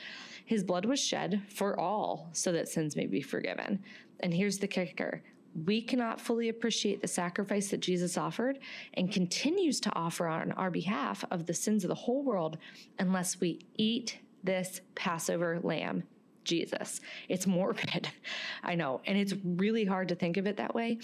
His 0.44 0.64
blood 0.64 0.84
was 0.84 1.00
shed 1.00 1.42
for 1.48 1.78
all 1.78 2.30
so 2.32 2.52
that 2.52 2.68
sins 2.68 2.96
may 2.96 3.06
be 3.06 3.20
forgiven. 3.20 3.82
And 4.20 4.32
here's 4.32 4.58
the 4.58 4.68
kicker 4.68 5.22
we 5.64 5.80
cannot 5.80 6.20
fully 6.20 6.48
appreciate 6.48 7.00
the 7.00 7.08
sacrifice 7.08 7.70
that 7.70 7.80
Jesus 7.80 8.18
offered 8.18 8.58
and 8.94 9.10
continues 9.10 9.80
to 9.80 9.94
offer 9.94 10.26
on 10.26 10.52
our 10.52 10.70
behalf 10.70 11.24
of 11.30 11.46
the 11.46 11.54
sins 11.54 11.84
of 11.84 11.88
the 11.88 11.94
whole 11.94 12.22
world 12.22 12.58
unless 12.98 13.40
we 13.40 13.60
eat 13.76 14.18
this 14.44 14.80
Passover 14.94 15.58
lamb, 15.62 16.02
Jesus. 16.44 17.00
It's 17.28 17.46
morbid, 17.46 18.08
I 18.62 18.74
know, 18.74 19.00
and 19.06 19.16
it's 19.16 19.34
really 19.44 19.84
hard 19.84 20.08
to 20.08 20.14
think 20.14 20.36
of 20.36 20.46
it 20.46 20.58
that 20.58 20.74
way, 20.74 20.98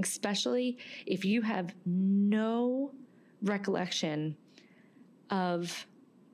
especially 0.00 0.78
if 1.04 1.24
you 1.24 1.42
have 1.42 1.74
no 1.84 2.92
recollection 3.42 4.36
of 5.30 5.86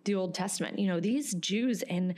the 0.05 0.14
Old 0.14 0.35
Testament. 0.35 0.79
You 0.79 0.88
know, 0.88 1.00
these 1.00 1.35
Jews 1.35 1.83
and 1.83 2.14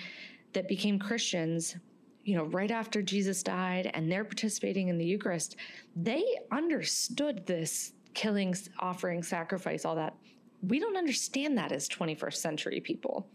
that 0.53 0.69
became 0.69 0.99
Christians, 0.99 1.77
you 2.25 2.37
know, 2.37 2.45
right 2.45 2.71
after 2.71 3.03
Jesus 3.03 3.43
died 3.43 3.91
and 3.95 4.11
they're 4.11 4.25
participating 4.25 4.89
in 4.89 4.99
the 4.99 5.05
Eucharist, 5.05 5.57
they 5.95 6.25
understood 6.51 7.47
this 7.47 7.93
killing, 8.15 8.55
offering, 8.79 9.23
sacrifice, 9.23 9.85
all 9.85 9.95
that. 9.97 10.15
We 10.63 10.79
don't 10.79 10.97
understand 10.97 11.59
that 11.59 11.73
as 11.73 11.89
21st 11.89 12.35
century 12.35 12.81
people. 12.81 13.29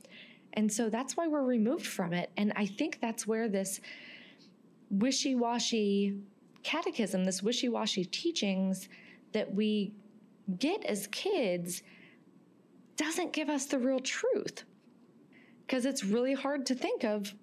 And 0.53 0.71
so 0.71 0.89
that's 0.89 1.15
why 1.15 1.27
we're 1.27 1.43
removed 1.43 1.85
from 1.85 2.13
it. 2.13 2.31
And 2.37 2.51
I 2.55 2.65
think 2.65 2.99
that's 2.99 3.27
where 3.27 3.47
this 3.47 3.79
wishy 4.89 5.35
washy 5.35 6.15
catechism, 6.63 7.25
this 7.25 7.43
wishy 7.43 7.69
washy 7.69 8.05
teachings 8.05 8.89
that 9.33 9.53
we 9.53 9.93
get 10.57 10.83
as 10.85 11.05
kids, 11.07 11.83
doesn't 12.97 13.31
give 13.31 13.49
us 13.49 13.65
the 13.65 13.77
real 13.77 13.99
truth. 13.99 14.63
Because 15.65 15.85
it's 15.85 16.03
really 16.03 16.33
hard 16.33 16.65
to 16.65 16.73
think 16.73 17.03
of 17.03 17.35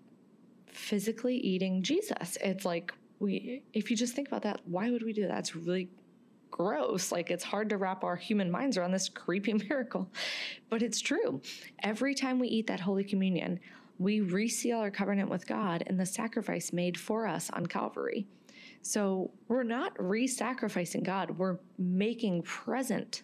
physically 0.77 1.37
eating 1.37 1.83
Jesus. 1.83 2.37
It's 2.41 2.65
like, 2.65 2.93
we, 3.19 3.63
if 3.73 3.91
you 3.91 3.97
just 3.97 4.15
think 4.15 4.29
about 4.29 4.43
that, 4.43 4.61
why 4.67 4.91
would 4.91 5.03
we 5.03 5.13
do 5.13 5.27
that? 5.27 5.39
It's 5.39 5.57
really 5.57 5.89
gross. 6.51 7.13
Like 7.13 7.31
it's 7.31 7.45
hard 7.45 7.69
to 7.71 7.77
wrap 7.77 8.05
our 8.05 8.17
human 8.17 8.51
minds 8.51 8.77
around 8.77 8.93
this 8.93 9.09
creepy 9.09 9.55
miracle. 9.69 10.11
But 10.69 10.83
it's 10.83 11.01
true. 11.01 11.41
Every 11.83 12.15
time 12.15 12.39
we 12.39 12.49
eat 12.49 12.67
that 12.67 12.81
Holy 12.81 13.05
Communion, 13.05 13.61
we 13.99 14.21
reseal 14.21 14.79
our 14.79 14.91
covenant 14.91 15.31
with 15.31 15.47
God 15.47 15.83
in 15.87 15.97
the 15.97 16.07
sacrifice 16.07 16.73
made 16.73 16.99
for 16.99 17.27
us 17.27 17.51
on 17.51 17.67
Calvary. 17.67 18.27
So 18.83 19.31
we're 19.49 19.65
not 19.65 19.93
re 19.99 20.27
sacrificing 20.27 21.03
God, 21.03 21.31
we're 21.39 21.59
making 21.79 22.43
present 22.43 23.23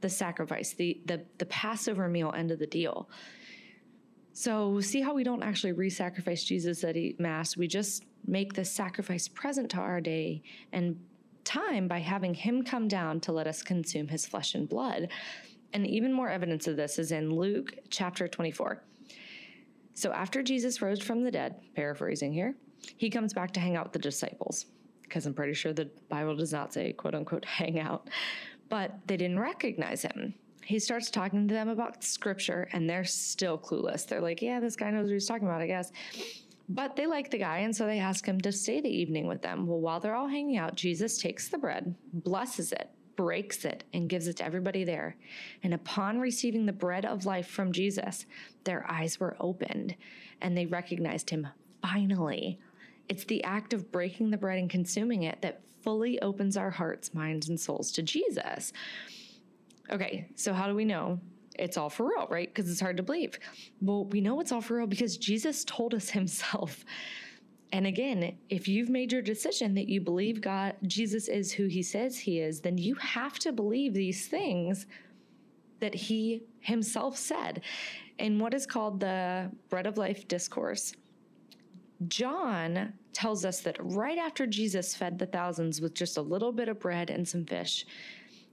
the 0.00 0.08
sacrifice, 0.08 0.72
the, 0.72 1.00
the, 1.04 1.22
the 1.38 1.46
Passover 1.46 2.08
meal 2.08 2.32
end 2.34 2.50
of 2.50 2.58
the 2.58 2.66
deal. 2.66 3.08
So, 4.40 4.80
see 4.80 5.02
how 5.02 5.12
we 5.12 5.22
don't 5.22 5.42
actually 5.42 5.72
re 5.72 5.90
sacrifice 5.90 6.42
Jesus 6.44 6.82
at 6.82 6.96
Mass. 7.18 7.58
We 7.58 7.68
just 7.68 8.06
make 8.26 8.54
the 8.54 8.64
sacrifice 8.64 9.28
present 9.28 9.70
to 9.72 9.80
our 9.80 10.00
day 10.00 10.42
and 10.72 10.98
time 11.44 11.86
by 11.86 11.98
having 11.98 12.32
him 12.32 12.62
come 12.62 12.88
down 12.88 13.20
to 13.20 13.32
let 13.32 13.46
us 13.46 13.62
consume 13.62 14.08
his 14.08 14.24
flesh 14.24 14.54
and 14.54 14.66
blood. 14.66 15.08
And 15.74 15.86
even 15.86 16.10
more 16.10 16.30
evidence 16.30 16.66
of 16.66 16.78
this 16.78 16.98
is 16.98 17.12
in 17.12 17.34
Luke 17.34 17.74
chapter 17.90 18.26
24. 18.26 18.82
So, 19.92 20.10
after 20.10 20.42
Jesus 20.42 20.80
rose 20.80 21.02
from 21.02 21.22
the 21.22 21.30
dead, 21.30 21.56
paraphrasing 21.76 22.32
here, 22.32 22.54
he 22.96 23.10
comes 23.10 23.34
back 23.34 23.52
to 23.52 23.60
hang 23.60 23.76
out 23.76 23.84
with 23.84 23.92
the 23.92 23.98
disciples 23.98 24.64
because 25.02 25.26
I'm 25.26 25.34
pretty 25.34 25.52
sure 25.52 25.74
the 25.74 25.90
Bible 26.08 26.34
does 26.34 26.54
not 26.54 26.72
say 26.72 26.94
quote 26.94 27.14
unquote 27.14 27.44
hang 27.44 27.78
out 27.78 28.08
but 28.70 29.00
they 29.06 29.18
didn't 29.18 29.40
recognize 29.40 30.00
him. 30.00 30.32
He 30.70 30.78
starts 30.78 31.10
talking 31.10 31.48
to 31.48 31.54
them 31.54 31.68
about 31.68 32.04
scripture 32.04 32.68
and 32.72 32.88
they're 32.88 33.04
still 33.04 33.58
clueless. 33.58 34.06
They're 34.06 34.20
like, 34.20 34.40
yeah, 34.40 34.60
this 34.60 34.76
guy 34.76 34.92
knows 34.92 35.06
what 35.06 35.14
he's 35.14 35.26
talking 35.26 35.48
about, 35.48 35.60
I 35.60 35.66
guess. 35.66 35.90
But 36.68 36.94
they 36.94 37.06
like 37.06 37.28
the 37.32 37.38
guy, 37.38 37.58
and 37.58 37.74
so 37.74 37.86
they 37.86 37.98
ask 37.98 38.24
him 38.24 38.40
to 38.42 38.52
stay 38.52 38.80
the 38.80 38.88
evening 38.88 39.26
with 39.26 39.42
them. 39.42 39.66
Well, 39.66 39.80
while 39.80 39.98
they're 39.98 40.14
all 40.14 40.28
hanging 40.28 40.58
out, 40.58 40.76
Jesus 40.76 41.18
takes 41.18 41.48
the 41.48 41.58
bread, 41.58 41.96
blesses 42.12 42.70
it, 42.70 42.88
breaks 43.16 43.64
it, 43.64 43.82
and 43.92 44.08
gives 44.08 44.28
it 44.28 44.36
to 44.36 44.44
everybody 44.44 44.84
there. 44.84 45.16
And 45.64 45.74
upon 45.74 46.20
receiving 46.20 46.66
the 46.66 46.72
bread 46.72 47.04
of 47.04 47.26
life 47.26 47.48
from 47.48 47.72
Jesus, 47.72 48.24
their 48.62 48.88
eyes 48.88 49.18
were 49.18 49.36
opened 49.40 49.96
and 50.40 50.56
they 50.56 50.66
recognized 50.66 51.30
him 51.30 51.48
finally. 51.82 52.60
It's 53.08 53.24
the 53.24 53.42
act 53.42 53.72
of 53.72 53.90
breaking 53.90 54.30
the 54.30 54.38
bread 54.38 54.60
and 54.60 54.70
consuming 54.70 55.24
it 55.24 55.42
that 55.42 55.62
fully 55.82 56.22
opens 56.22 56.56
our 56.56 56.70
hearts, 56.70 57.12
minds, 57.12 57.48
and 57.48 57.58
souls 57.58 57.90
to 57.92 58.02
Jesus. 58.02 58.72
Okay, 59.90 60.28
so 60.36 60.52
how 60.52 60.68
do 60.68 60.74
we 60.74 60.84
know 60.84 61.18
it's 61.58 61.76
all 61.76 61.90
for 61.90 62.06
real, 62.06 62.26
right? 62.30 62.52
Because 62.52 62.70
it's 62.70 62.80
hard 62.80 62.96
to 62.96 63.02
believe. 63.02 63.38
Well, 63.80 64.04
we 64.06 64.20
know 64.20 64.40
it's 64.40 64.52
all 64.52 64.60
for 64.60 64.76
real 64.76 64.86
because 64.86 65.16
Jesus 65.16 65.64
told 65.64 65.94
us 65.94 66.10
himself. 66.10 66.84
And 67.72 67.86
again, 67.86 68.36
if 68.48 68.66
you've 68.66 68.88
made 68.88 69.12
your 69.12 69.22
decision 69.22 69.74
that 69.74 69.88
you 69.88 70.00
believe 70.00 70.40
God, 70.40 70.74
Jesus 70.86 71.28
is 71.28 71.52
who 71.52 71.66
he 71.66 71.82
says 71.82 72.18
he 72.18 72.40
is, 72.40 72.60
then 72.60 72.78
you 72.78 72.96
have 72.96 73.38
to 73.40 73.52
believe 73.52 73.94
these 73.94 74.26
things 74.26 74.86
that 75.78 75.94
he 75.94 76.42
himself 76.60 77.16
said 77.16 77.62
in 78.18 78.38
what 78.38 78.54
is 78.54 78.66
called 78.66 79.00
the 79.00 79.50
Bread 79.68 79.86
of 79.86 79.98
Life 79.98 80.26
Discourse. 80.26 80.94
John 82.08 82.94
tells 83.12 83.44
us 83.44 83.60
that 83.60 83.76
right 83.80 84.18
after 84.18 84.46
Jesus 84.46 84.94
fed 84.94 85.18
the 85.18 85.26
thousands 85.26 85.80
with 85.80 85.94
just 85.94 86.16
a 86.16 86.22
little 86.22 86.52
bit 86.52 86.68
of 86.68 86.80
bread 86.80 87.08
and 87.10 87.26
some 87.26 87.44
fish, 87.44 87.86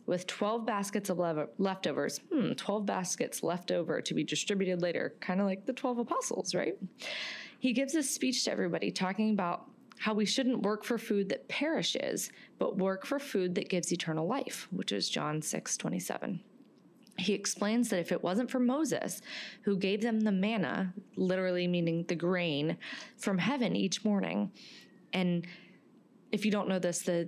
with 0.07 0.25
12 0.25 0.65
baskets 0.65 1.09
of 1.09 1.19
leftovers, 1.59 2.21
hmm, 2.31 2.53
12 2.53 2.85
baskets 2.85 3.43
left 3.43 3.71
over 3.71 4.01
to 4.01 4.13
be 4.13 4.23
distributed 4.23 4.81
later, 4.81 5.13
kind 5.19 5.39
of 5.39 5.45
like 5.45 5.65
the 5.65 5.73
12 5.73 5.99
apostles, 5.99 6.55
right? 6.55 6.75
He 7.59 7.73
gives 7.73 7.93
a 7.93 8.01
speech 8.01 8.45
to 8.45 8.51
everybody 8.51 8.89
talking 8.89 9.31
about 9.31 9.69
how 9.99 10.13
we 10.13 10.25
shouldn't 10.25 10.61
work 10.61 10.83
for 10.83 10.97
food 10.97 11.29
that 11.29 11.47
perishes, 11.47 12.31
but 12.57 12.77
work 12.77 13.05
for 13.05 13.19
food 13.19 13.55
that 13.55 13.69
gives 13.69 13.91
eternal 13.91 14.27
life, 14.27 14.67
which 14.71 14.91
is 14.91 15.09
John 15.09 15.41
6 15.41 15.77
27 15.77 16.39
he 17.19 17.33
explains 17.33 17.89
that 17.89 17.99
if 17.99 18.11
it 18.11 18.23
wasn't 18.23 18.49
for 18.49 18.59
Moses, 18.59 19.21
who 19.63 19.75
gave 19.75 20.01
them 20.01 20.21
the 20.21 20.31
manna, 20.31 20.93
literally 21.15 21.67
meaning 21.67 22.03
the 22.03 22.15
grain, 22.15 22.77
from 23.17 23.39
heaven 23.39 23.75
each 23.75 24.05
morning, 24.05 24.51
and 25.13 25.47
if 26.31 26.45
you 26.45 26.51
don't 26.51 26.69
know 26.69 26.79
this, 26.79 26.99
the 26.99 27.27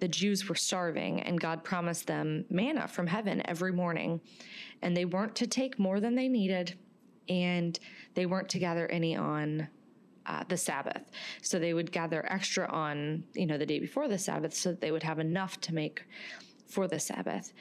the 0.00 0.08
Jews 0.08 0.48
were 0.48 0.54
starving, 0.54 1.20
and 1.22 1.40
God 1.40 1.62
promised 1.62 2.06
them 2.06 2.44
manna 2.50 2.88
from 2.88 3.06
heaven 3.06 3.42
every 3.46 3.72
morning, 3.72 4.20
and 4.82 4.96
they 4.96 5.04
weren't 5.04 5.36
to 5.36 5.46
take 5.46 5.78
more 5.78 6.00
than 6.00 6.14
they 6.14 6.28
needed, 6.28 6.76
and 7.28 7.78
they 8.14 8.26
weren't 8.26 8.48
to 8.50 8.58
gather 8.58 8.86
any 8.88 9.14
on 9.16 9.68
uh, 10.26 10.44
the 10.48 10.56
Sabbath. 10.56 11.02
So 11.42 11.58
they 11.58 11.74
would 11.74 11.92
gather 11.92 12.24
extra 12.32 12.66
on, 12.68 13.24
you 13.34 13.46
know, 13.46 13.58
the 13.58 13.66
day 13.66 13.78
before 13.78 14.08
the 14.08 14.18
Sabbath, 14.18 14.54
so 14.54 14.70
that 14.70 14.80
they 14.80 14.90
would 14.90 15.02
have 15.02 15.18
enough 15.18 15.60
to 15.62 15.74
make 15.74 16.04
for 16.66 16.88
the 16.88 16.98
Sabbath. 17.00 17.52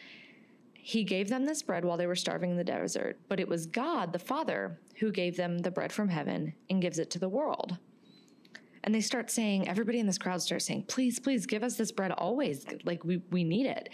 He 0.74 1.03
gave 1.03 1.29
them 1.29 1.46
this 1.46 1.62
bread 1.62 1.84
while 1.84 1.98
they 1.98 2.08
were 2.08 2.15
starving 2.15 2.51
in 2.51 2.58
the 2.58 2.63
desert, 2.63 3.19
but 3.27 3.39
it 3.39 3.48
was 3.48 3.65
God, 3.65 4.13
the 4.13 4.19
Father, 4.19 4.79
who 4.96 5.12
gave 5.12 5.36
them 5.36 5.60
the 5.60 5.72
bread 5.72 5.91
from 5.91 6.10
heaven 6.10 6.53
and 6.69 6.81
gives 6.81 7.00
it 7.00 7.10
to 7.12 7.19
the 7.19 7.29
world. 7.29 7.77
And 8.89 8.96
they 8.96 9.01
start 9.01 9.29
saying, 9.29 9.67
everybody 9.67 10.00
in 10.00 10.08
this 10.08 10.17
crowd 10.17 10.41
starts 10.41 10.65
saying, 10.65 10.86
please, 10.88 11.19
please 11.19 11.46
give 11.46 11.62
us 11.62 11.75
this 11.75 11.91
bread 11.91 12.10
always. 12.10 12.65
Like 12.86 13.03
we, 13.03 13.22
we 13.29 13.43
need 13.43 13.67
it. 13.67 13.89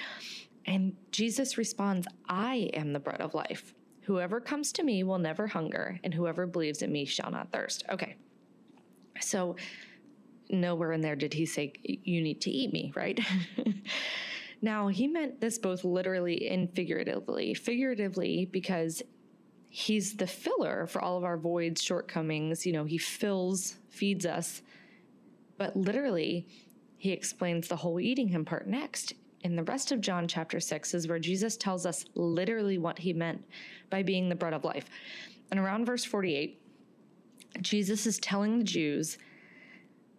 And 0.65 0.95
Jesus 1.11 1.57
responds, 1.57 2.07
I 2.29 2.69
am 2.73 2.93
the 2.93 3.01
bread 3.01 3.19
of 3.19 3.33
life. 3.33 3.73
Whoever 4.03 4.39
comes 4.39 4.71
to 4.71 4.83
me 4.83 5.03
will 5.03 5.19
never 5.19 5.47
hunger, 5.47 5.99
and 6.05 6.13
whoever 6.13 6.47
believes 6.47 6.81
in 6.81 6.93
me 6.93 7.03
shall 7.03 7.29
not 7.29 7.51
thirst. 7.51 7.83
Okay. 7.91 8.15
So, 9.19 9.57
nowhere 10.49 10.93
in 10.93 11.01
there 11.01 11.17
did 11.17 11.33
he 11.33 11.45
say, 11.45 11.73
You 11.83 12.21
need 12.21 12.39
to 12.39 12.49
eat 12.49 12.71
me, 12.71 12.93
right? 12.95 13.19
Now, 14.61 14.87
he 14.87 15.07
meant 15.07 15.41
this 15.41 15.59
both 15.59 15.83
literally 15.83 16.47
and 16.47 16.73
figuratively. 16.73 17.53
Figuratively, 17.53 18.47
because 18.49 19.03
he's 19.67 20.15
the 20.15 20.25
filler 20.25 20.87
for 20.87 21.01
all 21.01 21.17
of 21.17 21.25
our 21.25 21.37
voids, 21.37 21.83
shortcomings. 21.83 22.65
You 22.65 22.71
know, 22.71 22.85
he 22.85 22.97
fills, 22.97 23.75
feeds 23.89 24.25
us 24.25 24.61
But 25.57 25.75
literally, 25.75 26.47
he 26.97 27.11
explains 27.11 27.67
the 27.67 27.77
whole 27.77 27.99
eating 27.99 28.29
him 28.29 28.45
part 28.45 28.67
next. 28.67 29.13
In 29.41 29.55
the 29.55 29.63
rest 29.63 29.91
of 29.91 30.01
John 30.01 30.27
chapter 30.27 30.59
6 30.59 30.93
is 30.93 31.07
where 31.07 31.19
Jesus 31.19 31.55
tells 31.55 31.85
us 31.85 32.05
literally 32.15 32.77
what 32.77 32.99
he 32.99 33.13
meant 33.13 33.45
by 33.89 34.01
being 34.01 34.27
the 34.27 34.35
bread 34.35 34.53
of 34.53 34.63
life. 34.63 34.89
And 35.51 35.59
around 35.59 35.85
verse 35.85 36.03
48, 36.03 36.59
Jesus 37.61 38.05
is 38.07 38.17
telling 38.17 38.57
the 38.57 38.63
Jews 38.63 39.17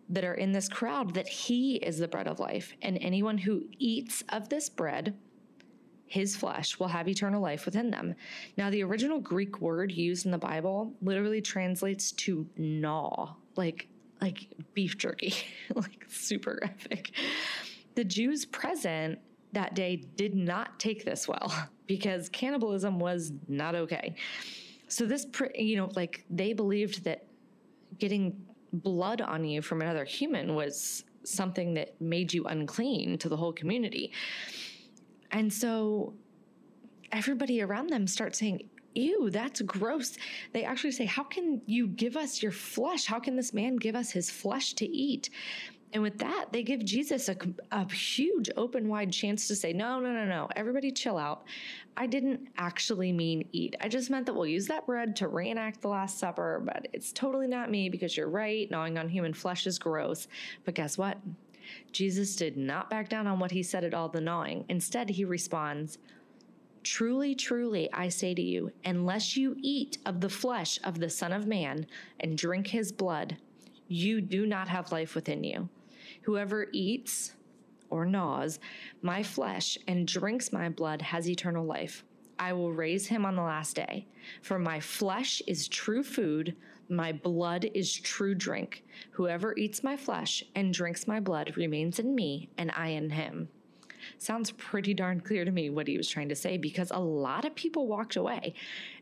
that 0.08 0.24
are 0.24 0.34
in 0.34 0.52
this 0.52 0.68
crowd 0.68 1.14
that 1.14 1.26
he 1.26 1.76
is 1.76 1.98
the 1.98 2.06
bread 2.06 2.28
of 2.28 2.38
life, 2.38 2.72
and 2.80 2.96
anyone 3.00 3.38
who 3.38 3.64
eats 3.78 4.22
of 4.28 4.48
this 4.48 4.68
bread, 4.68 5.16
his 6.06 6.36
flesh, 6.36 6.78
will 6.78 6.86
have 6.88 7.08
eternal 7.08 7.42
life 7.42 7.64
within 7.64 7.90
them. 7.90 8.14
Now, 8.56 8.70
the 8.70 8.84
original 8.84 9.18
Greek 9.18 9.60
word 9.60 9.90
used 9.90 10.24
in 10.24 10.30
the 10.30 10.38
Bible 10.38 10.94
literally 11.02 11.42
translates 11.42 12.12
to 12.12 12.46
gnaw, 12.56 13.34
like 13.56 13.88
like 14.20 14.48
beef 14.74 14.96
jerky, 14.98 15.34
like 15.74 16.04
super 16.08 16.54
graphic. 16.54 17.12
The 17.94 18.04
Jews 18.04 18.44
present 18.44 19.18
that 19.52 19.74
day 19.74 19.96
did 20.16 20.34
not 20.34 20.78
take 20.78 21.04
this 21.04 21.26
well 21.26 21.52
because 21.86 22.28
cannibalism 22.28 22.98
was 22.98 23.32
not 23.48 23.74
okay. 23.74 24.14
So 24.88 25.06
this, 25.06 25.26
you 25.54 25.76
know, 25.76 25.90
like 25.96 26.24
they 26.30 26.52
believed 26.52 27.04
that 27.04 27.26
getting 27.98 28.44
blood 28.72 29.20
on 29.20 29.44
you 29.44 29.62
from 29.62 29.80
another 29.80 30.04
human 30.04 30.54
was 30.54 31.04
something 31.24 31.74
that 31.74 32.00
made 32.00 32.32
you 32.32 32.44
unclean 32.44 33.18
to 33.18 33.28
the 33.28 33.36
whole 33.36 33.52
community. 33.52 34.12
And 35.32 35.52
so 35.52 36.14
everybody 37.10 37.62
around 37.62 37.90
them 37.90 38.06
starts 38.06 38.38
saying, 38.38 38.68
Ew, 38.96 39.30
that's 39.30 39.60
gross. 39.60 40.16
They 40.52 40.64
actually 40.64 40.92
say, 40.92 41.04
How 41.04 41.22
can 41.22 41.60
you 41.66 41.86
give 41.86 42.16
us 42.16 42.42
your 42.42 42.52
flesh? 42.52 43.04
How 43.06 43.20
can 43.20 43.36
this 43.36 43.52
man 43.52 43.76
give 43.76 43.94
us 43.94 44.10
his 44.10 44.30
flesh 44.30 44.72
to 44.74 44.86
eat? 44.86 45.30
And 45.92 46.02
with 46.02 46.18
that, 46.18 46.46
they 46.52 46.62
give 46.62 46.84
Jesus 46.84 47.28
a, 47.28 47.36
a 47.70 47.90
huge 47.90 48.50
open 48.56 48.88
wide 48.88 49.12
chance 49.12 49.46
to 49.48 49.56
say, 49.56 49.72
no, 49.72 50.00
no, 50.00 50.12
no, 50.12 50.26
no, 50.26 50.48
everybody 50.56 50.90
chill 50.90 51.16
out. 51.16 51.44
I 51.96 52.06
didn't 52.06 52.48
actually 52.58 53.12
mean 53.12 53.48
eat. 53.52 53.76
I 53.80 53.88
just 53.88 54.10
meant 54.10 54.26
that 54.26 54.34
we'll 54.34 54.46
use 54.46 54.66
that 54.66 54.84
bread 54.84 55.16
to 55.16 55.28
reenact 55.28 55.80
the 55.80 55.88
Last 55.88 56.18
Supper, 56.18 56.60
but 56.64 56.88
it's 56.92 57.12
totally 57.12 57.46
not 57.46 57.70
me 57.70 57.88
because 57.88 58.16
you're 58.16 58.28
right. 58.28 58.70
Gnawing 58.70 58.98
on 58.98 59.08
human 59.08 59.32
flesh 59.32 59.66
is 59.66 59.78
gross. 59.78 60.28
But 60.64 60.74
guess 60.74 60.98
what? 60.98 61.18
Jesus 61.92 62.36
did 62.36 62.56
not 62.56 62.90
back 62.90 63.08
down 63.08 63.26
on 63.26 63.38
what 63.38 63.50
he 63.50 63.62
said 63.62 63.82
at 63.82 63.94
all 63.94 64.08
the 64.08 64.20
gnawing. 64.20 64.64
Instead, 64.68 65.08
he 65.08 65.24
responds, 65.24 65.98
Truly, 66.86 67.34
truly, 67.34 67.92
I 67.92 68.08
say 68.08 68.32
to 68.32 68.40
you, 68.40 68.70
unless 68.84 69.36
you 69.36 69.56
eat 69.60 69.98
of 70.06 70.20
the 70.20 70.28
flesh 70.28 70.78
of 70.84 71.00
the 71.00 71.10
Son 71.10 71.32
of 71.32 71.44
Man 71.44 71.84
and 72.20 72.38
drink 72.38 72.68
his 72.68 72.92
blood, 72.92 73.36
you 73.88 74.20
do 74.20 74.46
not 74.46 74.68
have 74.68 74.92
life 74.92 75.16
within 75.16 75.42
you. 75.42 75.68
Whoever 76.22 76.68
eats 76.72 77.34
or 77.90 78.06
gnaws 78.06 78.60
my 79.02 79.24
flesh 79.24 79.76
and 79.88 80.06
drinks 80.06 80.52
my 80.52 80.68
blood 80.68 81.02
has 81.02 81.28
eternal 81.28 81.66
life. 81.66 82.04
I 82.38 82.52
will 82.52 82.72
raise 82.72 83.08
him 83.08 83.26
on 83.26 83.34
the 83.34 83.42
last 83.42 83.74
day. 83.74 84.06
For 84.40 84.56
my 84.56 84.78
flesh 84.78 85.42
is 85.48 85.66
true 85.66 86.04
food, 86.04 86.54
my 86.88 87.10
blood 87.10 87.68
is 87.74 87.92
true 87.92 88.36
drink. 88.36 88.84
Whoever 89.10 89.56
eats 89.56 89.82
my 89.82 89.96
flesh 89.96 90.44
and 90.54 90.72
drinks 90.72 91.08
my 91.08 91.18
blood 91.18 91.56
remains 91.56 91.98
in 91.98 92.14
me, 92.14 92.48
and 92.56 92.70
I 92.76 92.90
in 92.90 93.10
him. 93.10 93.48
Sounds 94.18 94.50
pretty 94.52 94.94
darn 94.94 95.20
clear 95.20 95.44
to 95.44 95.50
me 95.50 95.70
what 95.70 95.86
he 95.86 95.96
was 95.96 96.08
trying 96.08 96.28
to 96.28 96.34
say 96.34 96.56
because 96.56 96.90
a 96.90 96.98
lot 96.98 97.44
of 97.44 97.54
people 97.54 97.86
walked 97.86 98.16
away. 98.16 98.54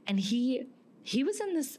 And 0.06 0.18
he 0.18 0.64
he 1.02 1.22
was 1.22 1.40
in 1.40 1.54
this 1.54 1.78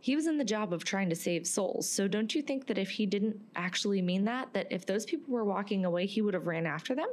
he 0.00 0.14
was 0.14 0.26
in 0.26 0.38
the 0.38 0.44
job 0.44 0.72
of 0.72 0.84
trying 0.84 1.08
to 1.08 1.16
save 1.16 1.46
souls. 1.46 1.88
So 1.88 2.06
don't 2.06 2.34
you 2.34 2.42
think 2.42 2.66
that 2.66 2.78
if 2.78 2.90
he 2.90 3.06
didn't 3.06 3.40
actually 3.56 4.00
mean 4.02 4.24
that, 4.26 4.52
that 4.52 4.68
if 4.70 4.86
those 4.86 5.04
people 5.04 5.32
were 5.32 5.44
walking 5.44 5.84
away, 5.84 6.06
he 6.06 6.22
would 6.22 6.34
have 6.34 6.46
ran 6.46 6.66
after 6.66 6.94
them? 6.94 7.08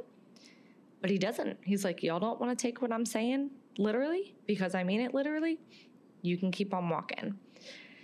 But 1.00 1.10
he 1.10 1.18
doesn't. 1.18 1.58
He's 1.64 1.84
like, 1.84 2.02
y'all 2.02 2.20
don't 2.20 2.40
want 2.40 2.56
to 2.56 2.62
take 2.62 2.80
what 2.80 2.92
I'm 2.92 3.04
saying 3.04 3.50
literally 3.78 4.34
because 4.46 4.74
I 4.74 4.84
mean 4.84 5.00
it 5.00 5.12
literally. 5.12 5.58
You 6.22 6.36
can 6.36 6.50
keep 6.50 6.72
on 6.72 6.88
walking. 6.88 7.34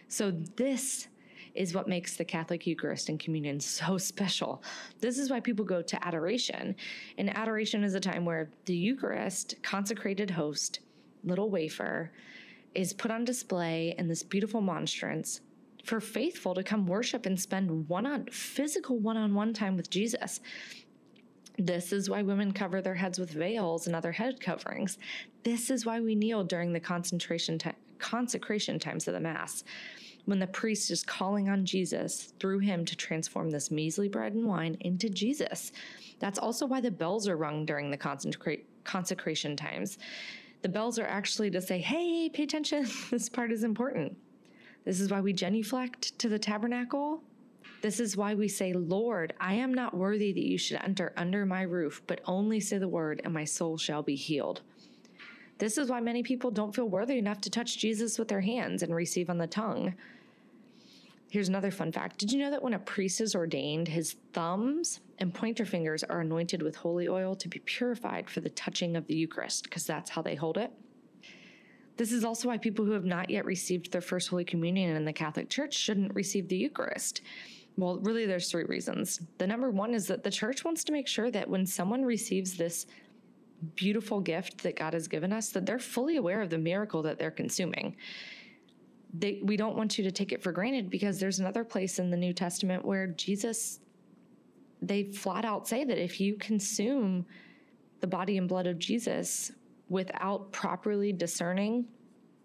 So 0.09 0.33
this 0.57 1.09
is 1.55 1.75
what 1.75 1.89
makes 1.89 2.17
the 2.17 2.25
Catholic 2.25 2.67
Eucharist 2.67 3.09
and 3.09 3.19
communion 3.19 3.61
so 3.61 3.99
special. 4.13 4.63
This 5.01 5.19
is 5.19 5.31
why 5.31 5.41
people 5.41 5.65
go 5.65 5.83
to 5.83 6.07
adoration. 6.07 6.75
And 7.19 7.37
adoration 7.37 7.85
is 7.85 7.95
a 7.95 8.01
time 8.01 8.25
where 8.25 8.51
the 8.67 8.75
Eucharist, 8.75 9.57
consecrated 9.63 10.31
host, 10.31 10.81
little 11.25 11.51
wafer, 11.51 12.13
is 12.75 12.93
put 12.93 13.11
on 13.11 13.25
display 13.25 13.95
in 13.99 14.09
this 14.09 14.23
beautiful 14.23 14.61
monstrance 14.61 15.41
for 15.85 16.01
faithful 16.01 16.55
to 16.55 16.63
come 16.63 16.87
worship 16.87 17.27
and 17.27 17.41
spend 17.41 17.89
one 17.89 18.07
on 18.07 18.27
physical 18.27 18.99
one-on-one 18.99 19.53
time 19.53 19.77
with 19.77 19.91
Jesus. 19.91 20.41
This 21.59 21.93
is 21.93 22.09
why 22.09 22.23
women 22.23 22.53
cover 22.53 22.81
their 22.81 22.95
heads 22.95 23.19
with 23.19 23.31
veils 23.31 23.87
and 23.87 23.97
other 23.97 24.13
head 24.13 24.41
coverings. 24.41 24.99
This 25.43 25.71
is 25.71 25.85
why 25.85 26.01
we 26.01 26.15
kneel 26.15 26.45
during 26.45 26.73
the 26.73 26.81
concentration 26.81 27.59
t- 27.59 27.71
consecration 27.99 28.79
times 28.79 29.07
of 29.09 29.15
the 29.15 29.21
Mass, 29.21 29.63
when 30.25 30.39
the 30.39 30.47
priest 30.47 30.91
is 30.91 31.03
calling 31.03 31.49
on 31.49 31.65
Jesus 31.65 32.33
through 32.39 32.61
him 32.61 32.85
to 32.85 32.97
transform 32.97 33.51
this 33.51 33.71
measly 33.71 34.09
bread 34.09 34.35
and 34.35 34.47
wine 34.47 34.77
into 34.81 35.09
Jesus. 35.09 35.73
That's 36.19 36.39
also 36.39 36.67
why 36.67 36.81
the 36.81 36.91
bells 36.91 37.29
are 37.29 37.37
rung 37.37 37.65
during 37.65 37.91
the 37.91 37.99
consecra- 37.99 38.63
consecration 38.85 39.57
times. 39.57 39.99
The 40.63 40.69
bells 40.69 40.99
are 40.99 41.07
actually 41.07 41.51
to 41.53 41.61
say, 41.61 41.79
hey, 41.79 42.29
pay 42.29 42.43
attention, 42.43 42.87
this 43.11 43.29
part 43.29 43.53
is 43.53 43.65
important. 43.65 44.17
This 44.85 45.01
is 45.01 45.11
why 45.11 45.21
we 45.21 45.33
genuflect 45.33 46.19
to 46.19 46.29
the 46.29 46.39
tabernacle. 46.39 47.23
This 47.83 47.99
is 48.01 48.17
why 48.17 48.35
we 48.35 48.49
say, 48.49 48.73
Lord, 48.73 49.33
I 49.41 49.55
am 49.55 49.73
not 49.73 49.97
worthy 49.97 50.33
that 50.33 50.47
you 50.47 50.59
should 50.59 50.81
enter 50.83 51.13
under 51.17 51.47
my 51.47 51.63
roof, 51.63 52.03
but 52.07 52.21
only 52.27 52.61
say 52.61 52.79
the 52.79 52.89
word, 52.89 53.23
and 53.25 53.33
my 53.33 53.45
soul 53.45 53.79
shall 53.79 54.03
be 54.03 54.17
healed. 54.17 54.61
This 55.61 55.77
is 55.77 55.91
why 55.91 56.01
many 56.01 56.23
people 56.23 56.51
don't 56.51 56.75
feel 56.75 56.89
worthy 56.89 57.19
enough 57.19 57.43
to 57.43 57.51
touch 57.51 57.77
Jesus 57.77 58.19
with 58.19 58.29
their 58.29 58.41
hands 58.41 58.83
and 58.83 58.95
receive 58.95 59.29
on 59.29 59.37
the 59.37 59.47
tongue. 59.47 59.95
Here's 61.31 61.51
another 61.51 61.71
fun 61.71 61.93
fact. 61.93 62.17
Did 62.17 62.33
you 62.33 62.39
know 62.39 62.51
that 62.51 62.63
when 62.63 62.73
a 62.73 62.79
priest 62.79 63.21
is 63.21 63.35
ordained, 63.35 63.87
his 63.87 64.17
thumbs 64.33 65.01
and 65.19 65.35
pointer 65.35 65.67
fingers 65.67 66.03
are 66.03 66.21
anointed 66.21 66.63
with 66.63 66.77
holy 66.77 67.09
oil 67.09 67.37
to 67.37 67.47
be 67.47 67.59
purified 67.59 68.31
for 68.31 68.41
the 68.41 68.49
touching 68.49 68.97
of 68.97 69.07
the 69.07 69.15
Eucharist, 69.15 69.65
because 69.65 69.87
that's 69.87 70.11
how 70.11 70.23
they 70.23 70.35
hold 70.35 70.57
it? 70.57 70.73
This 71.99 72.11
is 72.11 72.25
also 72.25 72.49
why 72.49 72.57
people 72.57 72.87
who 72.87 72.93
have 72.93 73.05
not 73.05 73.29
yet 73.29 73.45
received 73.45 73.93
their 73.93 74.01
first 74.01 74.31
Holy 74.31 74.47
Communion 74.47 74.97
in 74.97 75.05
the 75.05 75.13
Catholic 75.13 75.51
Church 75.51 75.75
shouldn't 75.75 76.15
receive 76.15 76.49
the 76.49 76.57
Eucharist. 76.57 77.21
Well, 77.77 77.99
really, 77.99 78.25
there's 78.25 78.51
three 78.51 78.65
reasons. 78.65 79.21
The 79.37 79.47
number 79.47 79.71
one 79.71 79.93
is 79.93 80.07
that 80.07 80.25
the 80.25 80.31
church 80.31 80.65
wants 80.65 80.85
to 80.85 80.93
make 80.93 81.07
sure 81.07 81.31
that 81.31 81.51
when 81.51 81.67
someone 81.67 82.03
receives 82.03 82.57
this 82.57 82.87
beautiful 83.75 84.21
gift 84.21 84.63
that 84.63 84.77
God 84.77 84.95
has 84.95 85.09
given 85.09 85.33
us, 85.33 85.51
that 85.51 85.67
they're 85.67 85.79
fully 85.79 86.17
aware 86.17 86.41
of 86.41 86.51
the 86.51 86.59
miracle 86.59 87.03
that 87.03 87.19
they're 87.19 87.31
consuming 87.31 87.97
they, 89.13 89.41
we 89.43 89.57
don't 89.57 89.77
want 89.77 89.99
you 89.99 90.05
to 90.05 90.11
take 90.11 90.33
it 90.33 90.43
for 90.43 90.53
granted 90.53 90.91
because 90.91 91.19
there's 91.19 91.41
another 91.41 91.65
place 91.65 91.99
in 91.99 92.11
the 92.11 92.17
New 92.17 92.33
Testament 92.33 92.85
where 92.85 93.09
Jesus, 93.09 93.81
they 94.81 95.05
flat 95.05 95.45
out 95.45 95.67
say 95.67 95.85
that 95.85 95.99
if 95.99 96.21
you 96.21 96.37
consume 96.37 97.27
the 98.01 98.07
body 98.07 98.39
and 98.39 98.49
blood 98.49 98.67
of 98.67 98.79
Jesus 98.79 99.53
without 99.89 100.53
properly 100.53 101.13
discerning, 101.13 101.87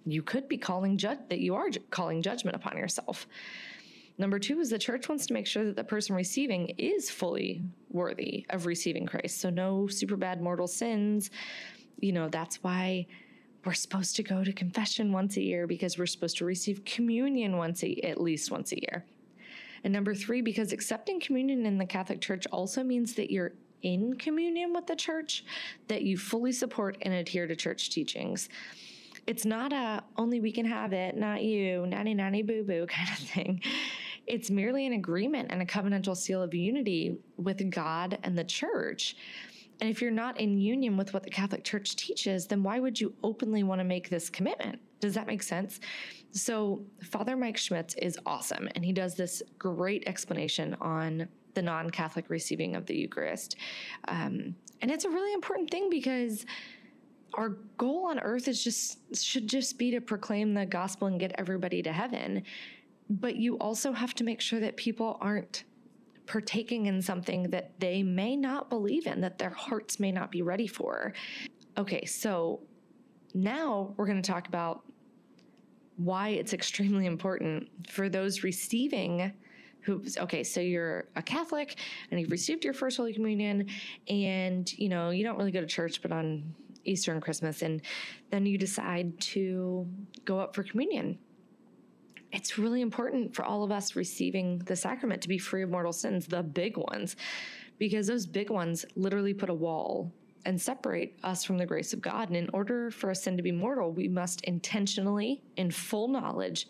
you 0.05 0.21
could 0.21 0.47
be 0.47 0.57
calling 0.57 0.97
judge 0.97 1.19
that 1.29 1.39
you 1.39 1.55
are 1.55 1.69
calling 1.91 2.21
judgment 2.21 2.55
upon 2.55 2.77
yourself. 2.77 3.27
Number 4.17 4.39
two 4.39 4.59
is 4.59 4.69
the 4.69 4.79
church 4.79 5.09
wants 5.09 5.25
to 5.27 5.33
make 5.33 5.45
sure 5.45 5.65
that 5.65 5.75
the 5.75 5.83
person 5.83 6.15
receiving 6.15 6.69
is 6.77 7.09
fully 7.09 7.63
worthy 7.89 8.45
of 8.49 8.65
receiving 8.65 9.05
Christ. 9.05 9.41
So 9.41 9.49
no 9.49 9.87
super 9.87 10.15
bad 10.15 10.41
mortal 10.41 10.67
sins. 10.67 11.31
You 11.99 12.13
know, 12.13 12.29
that's 12.29 12.63
why 12.63 13.07
we're 13.65 13.73
supposed 13.73 14.15
to 14.15 14.23
go 14.23 14.43
to 14.43 14.53
confession 14.53 15.11
once 15.11 15.37
a 15.37 15.41
year 15.41 15.67
because 15.67 15.97
we're 15.97 16.05
supposed 16.05 16.37
to 16.37 16.45
receive 16.45 16.85
communion 16.85 17.57
once 17.57 17.83
a, 17.83 17.95
at 18.01 18.21
least 18.21 18.51
once 18.51 18.71
a 18.71 18.79
year. 18.79 19.05
And 19.83 19.91
number 19.91 20.15
three, 20.15 20.41
because 20.41 20.71
accepting 20.71 21.19
communion 21.19 21.65
in 21.65 21.77
the 21.77 21.85
Catholic 21.85 22.21
Church 22.21 22.47
also 22.51 22.83
means 22.83 23.15
that 23.15 23.31
you're 23.31 23.53
in 23.81 24.15
communion 24.15 24.73
with 24.73 24.87
the 24.87 24.95
church, 24.95 25.43
that 25.87 26.01
you 26.03 26.17
fully 26.17 26.51
support 26.51 26.97
and 27.01 27.13
adhere 27.13 27.47
to 27.47 27.55
church 27.55 27.91
teachings. 27.91 28.49
It's 29.27 29.45
not 29.45 29.73
a 29.73 30.03
only 30.17 30.39
we 30.39 30.51
can 30.51 30.65
have 30.65 30.93
it, 30.93 31.15
not 31.15 31.43
you, 31.43 31.85
nanny 31.87 32.13
nanny 32.13 32.41
boo 32.41 32.63
boo 32.63 32.85
kind 32.89 33.09
of 33.09 33.17
thing. 33.17 33.61
It's 34.27 34.49
merely 34.49 34.85
an 34.87 34.93
agreement 34.93 35.51
and 35.51 35.61
a 35.61 35.65
covenantal 35.65 36.17
seal 36.17 36.41
of 36.41 36.53
unity 36.53 37.17
with 37.37 37.69
God 37.69 38.17
and 38.23 38.37
the 38.37 38.43
church 38.43 39.15
and 39.81 39.89
if 39.89 40.01
you're 40.01 40.11
not 40.11 40.39
in 40.39 40.57
union 40.57 40.97
with 40.97 41.13
what 41.13 41.23
the 41.23 41.29
Catholic 41.29 41.63
Church 41.63 41.95
teaches, 41.95 42.47
then 42.47 42.63
why 42.63 42.79
would 42.79 42.99
you 42.99 43.13
openly 43.23 43.63
want 43.63 43.79
to 43.79 43.85
make 43.85 44.09
this 44.09 44.29
commitment? 44.29 44.79
Does 44.99 45.13
that 45.15 45.27
make 45.27 45.43
sense? 45.43 45.79
So, 46.31 46.83
Father 47.03 47.35
Mike 47.35 47.57
Schmitz 47.57 47.93
is 47.95 48.17
awesome, 48.25 48.69
and 48.75 48.83
he 48.85 48.93
does 48.93 49.15
this 49.15 49.43
great 49.59 50.03
explanation 50.07 50.75
on 50.79 51.27
the 51.53 51.61
non 51.61 51.89
Catholic 51.89 52.29
receiving 52.29 52.75
of 52.75 52.85
the 52.85 52.95
Eucharist. 52.95 53.57
Um, 54.07 54.55
and 54.81 54.91
it's 54.91 55.05
a 55.05 55.09
really 55.09 55.33
important 55.33 55.69
thing 55.69 55.89
because 55.89 56.45
our 57.33 57.49
goal 57.77 58.07
on 58.07 58.19
earth 58.19 58.47
is 58.47 58.63
just 58.63 58.99
should 59.23 59.47
just 59.47 59.77
be 59.77 59.91
to 59.91 59.99
proclaim 59.99 60.53
the 60.53 60.65
gospel 60.65 61.07
and 61.07 61.19
get 61.19 61.33
everybody 61.37 61.81
to 61.81 61.91
heaven 61.91 62.43
but 63.09 63.35
you 63.35 63.57
also 63.57 63.91
have 63.91 64.13
to 64.15 64.23
make 64.23 64.41
sure 64.41 64.59
that 64.59 64.77
people 64.77 65.17
aren't 65.21 65.63
partaking 66.25 66.87
in 66.87 67.01
something 67.01 67.43
that 67.51 67.79
they 67.79 68.01
may 68.01 68.35
not 68.35 68.69
believe 68.69 69.05
in, 69.05 69.21
that 69.21 69.37
their 69.37 69.51
hearts 69.51 69.99
may 69.99 70.11
not 70.11 70.31
be 70.31 70.41
ready 70.41 70.67
for. 70.67 71.13
Okay, 71.77 72.05
so 72.05 72.61
now 73.33 73.93
we're 73.97 74.07
going 74.07 74.21
to 74.21 74.31
talk 74.31 74.47
about 74.47 74.81
why 75.97 76.29
it's 76.29 76.53
extremely 76.53 77.05
important 77.05 77.69
for 77.89 78.09
those 78.09 78.43
receiving 78.43 79.31
who's 79.81 80.17
okay 80.17 80.43
so 80.43 80.59
you're 80.59 81.05
a 81.15 81.21
catholic 81.21 81.77
and 82.09 82.19
you've 82.19 82.31
received 82.31 82.65
your 82.65 82.73
first 82.73 82.97
holy 82.97 83.13
communion 83.13 83.67
and 84.09 84.73
you 84.77 84.89
know 84.89 85.11
you 85.11 85.23
don't 85.23 85.37
really 85.37 85.51
go 85.51 85.61
to 85.61 85.67
church 85.67 86.01
but 86.01 86.11
on 86.11 86.43
easter 86.83 87.13
and 87.13 87.21
christmas 87.21 87.61
and 87.61 87.81
then 88.29 88.45
you 88.45 88.57
decide 88.57 89.17
to 89.19 89.87
go 90.25 90.39
up 90.39 90.55
for 90.55 90.63
communion 90.63 91.17
it's 92.35 92.57
really 92.57 92.81
important 92.81 93.33
for 93.33 93.45
all 93.45 93.63
of 93.63 93.71
us 93.71 93.95
receiving 93.95 94.59
the 94.59 94.75
sacrament 94.75 95.21
to 95.21 95.29
be 95.29 95.37
free 95.37 95.63
of 95.63 95.69
mortal 95.69 95.93
sins 95.93 96.27
the 96.27 96.43
big 96.43 96.75
ones 96.75 97.15
because 97.79 98.07
those 98.07 98.25
big 98.25 98.49
ones 98.49 98.85
literally 98.97 99.33
put 99.33 99.49
a 99.49 99.53
wall 99.53 100.11
and 100.45 100.61
separate 100.61 101.17
us 101.23 101.45
from 101.45 101.57
the 101.57 101.65
grace 101.65 101.93
of 101.93 102.01
God. 102.01 102.27
And 102.27 102.35
in 102.35 102.49
order 102.53 102.91
for 102.91 103.09
a 103.09 103.15
sin 103.15 103.37
to 103.37 103.43
be 103.43 103.53
mortal, 103.53 103.91
we 103.91 104.09
must 104.09 104.41
intentionally, 104.41 105.41
in 105.55 105.71
full 105.71 106.09
knowledge, 106.09 106.67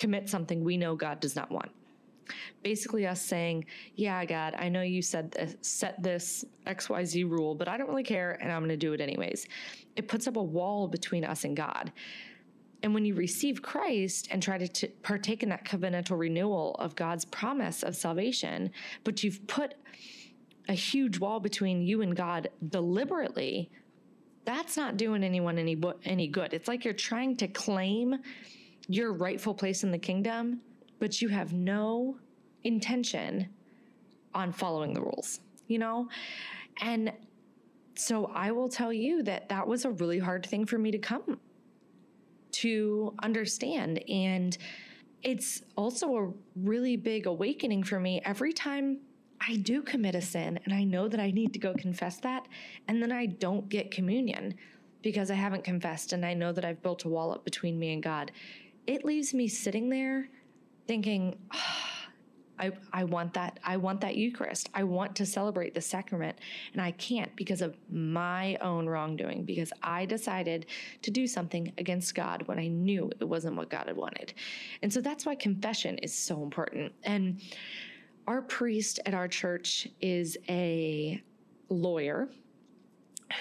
commit 0.00 0.28
something 0.28 0.62
we 0.62 0.76
know 0.76 0.96
God 0.96 1.20
does 1.20 1.36
not 1.36 1.50
want. 1.50 1.70
Basically, 2.62 3.06
us 3.06 3.22
saying, 3.22 3.66
Yeah, 3.94 4.24
God, 4.24 4.54
I 4.58 4.68
know 4.68 4.82
you 4.82 5.00
said 5.00 5.30
this, 5.30 5.56
set 5.60 6.02
this 6.02 6.44
XYZ 6.66 7.30
rule, 7.30 7.54
but 7.54 7.68
I 7.68 7.76
don't 7.76 7.88
really 7.88 8.02
care 8.02 8.36
and 8.40 8.50
I'm 8.50 8.60
going 8.60 8.70
to 8.70 8.76
do 8.76 8.94
it 8.94 9.00
anyways. 9.00 9.46
It 9.94 10.08
puts 10.08 10.26
up 10.26 10.36
a 10.36 10.42
wall 10.42 10.88
between 10.88 11.24
us 11.24 11.44
and 11.44 11.56
God. 11.56 11.92
And 12.84 12.92
when 12.92 13.06
you 13.06 13.14
receive 13.14 13.62
Christ 13.62 14.28
and 14.30 14.42
try 14.42 14.58
to 14.58 14.68
t- 14.68 14.88
partake 15.02 15.42
in 15.42 15.48
that 15.48 15.64
covenantal 15.64 16.18
renewal 16.18 16.74
of 16.78 16.94
God's 16.94 17.24
promise 17.24 17.82
of 17.82 17.96
salvation, 17.96 18.70
but 19.04 19.24
you've 19.24 19.44
put 19.46 19.72
a 20.68 20.74
huge 20.74 21.18
wall 21.18 21.40
between 21.40 21.80
you 21.80 22.02
and 22.02 22.14
God 22.14 22.50
deliberately, 22.68 23.70
that's 24.44 24.76
not 24.76 24.98
doing 24.98 25.24
anyone 25.24 25.58
any 25.58 25.80
any 26.04 26.26
good. 26.28 26.52
It's 26.52 26.68
like 26.68 26.84
you're 26.84 26.92
trying 26.92 27.38
to 27.38 27.48
claim 27.48 28.16
your 28.86 29.14
rightful 29.14 29.54
place 29.54 29.82
in 29.82 29.90
the 29.90 29.98
kingdom, 29.98 30.60
but 30.98 31.22
you 31.22 31.28
have 31.30 31.54
no 31.54 32.18
intention 32.64 33.48
on 34.34 34.52
following 34.52 34.92
the 34.92 35.00
rules, 35.00 35.40
you 35.68 35.78
know? 35.78 36.10
And 36.82 37.14
so 37.94 38.26
I 38.26 38.50
will 38.50 38.68
tell 38.68 38.92
you 38.92 39.22
that 39.22 39.48
that 39.48 39.66
was 39.66 39.86
a 39.86 39.90
really 39.90 40.18
hard 40.18 40.44
thing 40.44 40.66
for 40.66 40.76
me 40.76 40.90
to 40.90 40.98
come 40.98 41.40
to 42.54 43.14
understand 43.22 43.98
and 44.08 44.56
it's 45.22 45.62
also 45.76 46.16
a 46.16 46.32
really 46.56 46.96
big 46.96 47.26
awakening 47.26 47.82
for 47.82 47.98
me 47.98 48.20
every 48.24 48.52
time 48.52 48.98
I 49.46 49.56
do 49.56 49.82
commit 49.82 50.14
a 50.14 50.22
sin 50.22 50.58
and 50.64 50.72
I 50.72 50.84
know 50.84 51.08
that 51.08 51.20
I 51.20 51.30
need 51.30 51.52
to 51.54 51.58
go 51.58 51.74
confess 51.74 52.18
that. 52.20 52.46
And 52.88 53.02
then 53.02 53.12
I 53.12 53.26
don't 53.26 53.68
get 53.68 53.90
communion 53.90 54.54
because 55.02 55.30
I 55.30 55.34
haven't 55.34 55.64
confessed 55.64 56.12
and 56.12 56.24
I 56.24 56.34
know 56.34 56.52
that 56.52 56.64
I've 56.64 56.82
built 56.82 57.04
a 57.04 57.08
wall 57.08 57.32
up 57.32 57.44
between 57.44 57.78
me 57.78 57.92
and 57.92 58.02
God. 58.02 58.32
It 58.86 59.04
leaves 59.04 59.34
me 59.34 59.48
sitting 59.48 59.88
there 59.88 60.28
thinking, 60.86 61.36
oh, 61.52 61.83
I, 62.58 62.72
I 62.92 63.04
want 63.04 63.34
that. 63.34 63.58
I 63.64 63.76
want 63.76 64.00
that 64.02 64.16
Eucharist. 64.16 64.70
I 64.74 64.84
want 64.84 65.16
to 65.16 65.26
celebrate 65.26 65.74
the 65.74 65.80
sacrament. 65.80 66.38
And 66.72 66.80
I 66.80 66.92
can't 66.92 67.34
because 67.36 67.62
of 67.62 67.76
my 67.90 68.56
own 68.60 68.86
wrongdoing, 68.86 69.44
because 69.44 69.72
I 69.82 70.06
decided 70.06 70.66
to 71.02 71.10
do 71.10 71.26
something 71.26 71.72
against 71.78 72.14
God 72.14 72.46
when 72.46 72.58
I 72.58 72.68
knew 72.68 73.10
it 73.20 73.24
wasn't 73.24 73.56
what 73.56 73.70
God 73.70 73.86
had 73.86 73.96
wanted. 73.96 74.34
And 74.82 74.92
so 74.92 75.00
that's 75.00 75.26
why 75.26 75.34
confession 75.34 75.98
is 75.98 76.14
so 76.14 76.42
important. 76.42 76.92
And 77.02 77.40
our 78.26 78.42
priest 78.42 79.00
at 79.06 79.14
our 79.14 79.28
church 79.28 79.88
is 80.00 80.36
a 80.48 81.22
lawyer 81.68 82.28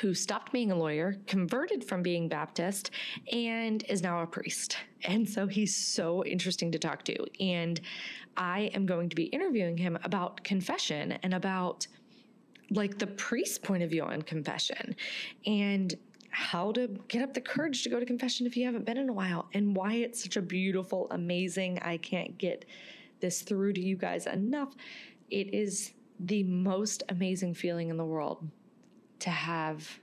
who 0.02 0.14
stopped 0.14 0.52
being 0.52 0.72
a 0.72 0.76
lawyer, 0.76 1.18
converted 1.28 1.84
from 1.84 2.02
being 2.02 2.28
Baptist, 2.28 2.92
and 3.32 3.84
is 3.90 4.02
now 4.02 4.22
a 4.22 4.28
priest. 4.28 4.78
And 5.04 5.30
so 5.30 5.46
he's 5.46 5.76
so 5.76 6.24
interesting 6.26 6.72
to 6.72 6.80
talk 6.80 7.04
to. 7.06 7.26
And 7.40 7.80
I 8.38 8.72
am 8.74 8.86
going 8.86 9.10
to 9.10 9.16
be 9.16 9.26
interviewing 9.26 9.78
him 9.78 9.98
about 10.04 10.44
confession 10.44 11.14
and 11.24 11.34
about 11.34 11.88
like 12.70 12.98
the 12.98 13.08
priest's 13.08 13.58
point 13.58 13.84
of 13.84 13.90
view 13.90 14.04
on 14.04 14.22
confession 14.22 14.96
and 15.46 15.94
how 16.30 16.72
to 16.72 16.88
get 17.08 17.22
up 17.22 17.34
the 17.34 17.42
courage 17.42 17.84
to 17.84 17.90
go 17.90 18.00
to 18.00 18.06
confession 18.06 18.48
if 18.48 18.58
you 18.58 18.66
haven't 18.66 18.86
been 18.86 18.98
in 18.98 19.08
a 19.08 19.14
while 19.14 19.48
and 19.54 19.76
why 19.76 19.94
it's 19.94 20.24
such 20.24 20.36
a 20.36 20.42
beautiful, 20.42 21.08
amazing, 21.12 21.78
I 21.84 21.98
can't 21.98 22.38
get 22.40 22.66
this 23.20 23.42
through 23.42 23.74
to 23.74 23.82
you 23.82 23.96
guys 23.96 24.26
enough. 24.26 24.74
It 25.30 25.54
is 25.54 25.94
the 26.20 26.44
most 26.44 27.04
amazing 27.10 27.54
feeling 27.54 27.90
in 27.90 27.98
the 27.98 28.06
world 28.06 28.48
to 29.20 29.30
have 29.30 30.00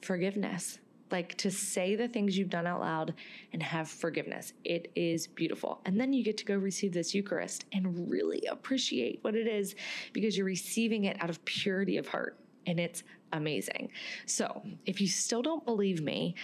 forgiveness, 0.00 0.78
like 1.10 1.36
to 1.36 1.50
say 1.50 1.94
the 1.94 2.08
things 2.08 2.36
you've 2.36 2.50
done 2.50 2.66
out 2.66 2.80
loud 2.80 3.14
and 3.52 3.62
have 3.62 3.88
forgiveness. 3.88 4.52
It 4.64 4.90
is 4.96 5.26
beautiful. 5.26 5.80
And 5.84 6.00
then 6.00 6.12
you 6.12 6.24
get 6.24 6.36
to 6.38 6.44
go 6.44 6.56
receive 6.56 6.92
this 6.92 7.14
Eucharist 7.14 7.66
and 7.72 8.10
really 8.10 8.42
appreciate 8.50 9.18
what 9.22 9.34
it 9.34 9.46
is 9.46 9.74
because 10.12 10.36
you're 10.36 10.46
receiving 10.46 11.04
it 11.04 11.16
out 11.20 11.30
of 11.30 11.44
purity 11.44 11.98
of 11.98 12.08
heart. 12.08 12.38
And 12.66 12.80
it's 12.80 13.02
amazing. 13.32 13.90
So 14.26 14.62
if 14.86 15.00
you 15.00 15.06
still 15.06 15.42
don't 15.42 15.64
believe 15.64 16.02
me, 16.02 16.34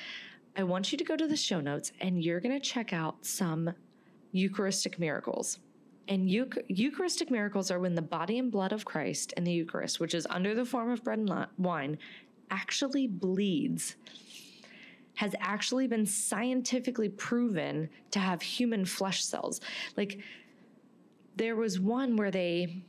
I 0.57 0.63
want 0.65 0.93
you 0.93 0.99
to 0.99 1.05
go 1.05 1.17
to 1.17 1.27
the 1.27 1.37
show 1.37 1.61
notes 1.61 1.93
and 2.01 2.23
you're 2.23 2.41
going 2.41 2.59
to 2.59 2.65
check 2.65 2.93
out 2.93 3.25
some 3.25 3.73
Eucharistic 4.33 4.99
miracles. 4.99 5.59
And 6.09 6.29
Eucharistic 6.29 7.31
miracles 7.31 7.71
are 7.71 7.79
when 7.79 7.95
the 7.95 8.03
body 8.03 8.39
and 8.39 8.51
blood 8.51 8.73
of 8.73 8.85
Christ 8.85 9.33
in 9.37 9.45
the 9.45 9.53
Eucharist, 9.53 10.01
which 10.01 10.15
is 10.15 10.27
under 10.29 10.55
the 10.55 10.65
form 10.65 10.91
of 10.91 11.05
bread 11.05 11.21
and 11.21 11.47
wine, 11.57 11.99
actually 12.51 13.07
bleeds, 13.07 13.95
has 15.15 15.35
actually 15.41 15.87
been 15.87 16.07
scientifically 16.07 17.09
proven 17.09 17.89
to 18.11 18.19
have 18.19 18.43
human 18.43 18.85
flesh 18.85 19.25
cells. 19.25 19.61
Like, 19.97 20.21
there 21.37 21.57
was 21.57 21.79
one 21.81 22.17
where 22.17 22.31
they 22.31 22.83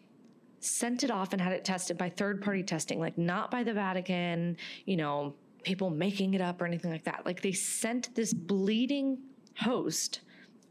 sent 0.59 1.03
it 1.03 1.11
off 1.11 1.33
and 1.33 1.41
had 1.41 1.53
it 1.53 1.65
tested 1.65 1.97
by 1.97 2.09
third 2.09 2.41
party 2.41 2.63
testing, 2.63 2.99
like 2.99 3.17
not 3.17 3.51
by 3.51 3.63
the 3.63 3.73
Vatican, 3.73 4.57
you 4.85 4.97
know, 4.97 5.33
people 5.63 5.89
making 5.89 6.33
it 6.33 6.41
up 6.41 6.61
or 6.61 6.65
anything 6.65 6.91
like 6.91 7.03
that. 7.03 7.25
Like, 7.25 7.41
they 7.41 7.51
sent 7.51 8.13
this 8.15 8.33
bleeding 8.33 9.17
host 9.57 10.21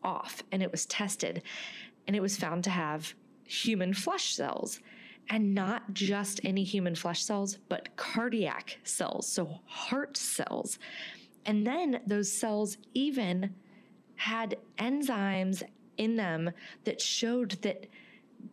off 0.02 0.42
and 0.52 0.62
it 0.62 0.70
was 0.70 0.86
tested 0.86 1.42
and 2.06 2.16
it 2.16 2.20
was 2.20 2.36
found 2.36 2.64
to 2.64 2.70
have 2.70 3.14
human 3.44 3.92
flesh 3.92 4.34
cells. 4.34 4.80
And 5.28 5.54
not 5.54 5.92
just 5.94 6.40
any 6.42 6.64
human 6.64 6.96
flesh 6.96 7.22
cells, 7.22 7.58
but 7.68 7.94
cardiac 7.96 8.80
cells, 8.82 9.28
so 9.28 9.60
heart 9.64 10.16
cells. 10.16 10.78
And 11.46 11.66
then 11.66 12.00
those 12.06 12.30
cells 12.30 12.76
even 12.94 13.54
had 14.16 14.56
enzymes 14.78 15.62
in 15.96 16.16
them 16.16 16.50
that 16.84 17.00
showed 17.00 17.52
that 17.62 17.86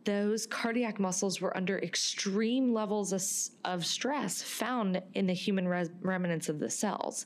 those 0.04 0.46
cardiac 0.46 1.00
muscles 1.00 1.40
were 1.42 1.56
under 1.56 1.80
extreme 1.80 2.74
levels 2.74 3.14
of, 3.14 3.22
of 3.66 3.86
stress 3.86 4.42
found 4.42 5.02
in 5.14 5.28
the 5.28 5.34
human 5.34 5.68
res- 5.68 5.90
remnants 6.02 6.50
of 6.50 6.60
the 6.60 6.70
cells. 6.70 7.26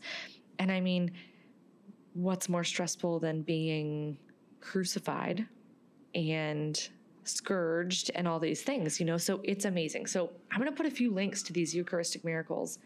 And 0.60 0.72
I 0.72 0.80
mean, 0.80 1.12
what's 2.14 2.50
more 2.50 2.64
stressful 2.64 3.20
than 3.20 3.42
being 3.42 4.18
crucified 4.60 5.48
and 6.14 6.90
scourged 7.24 8.12
and 8.16 8.28
all 8.28 8.40
these 8.40 8.62
things, 8.62 9.00
you 9.00 9.06
know? 9.06 9.18
So 9.18 9.40
it's 9.44 9.66
amazing. 9.66 10.08
So 10.08 10.32
I'm 10.52 10.60
going 10.60 10.70
to 10.70 10.76
put 10.76 10.86
a 10.86 10.92
few 10.92 11.12
links 11.12 11.42
to 11.44 11.54
these 11.54 11.74
Eucharistic 11.74 12.24
miracles 12.24 12.80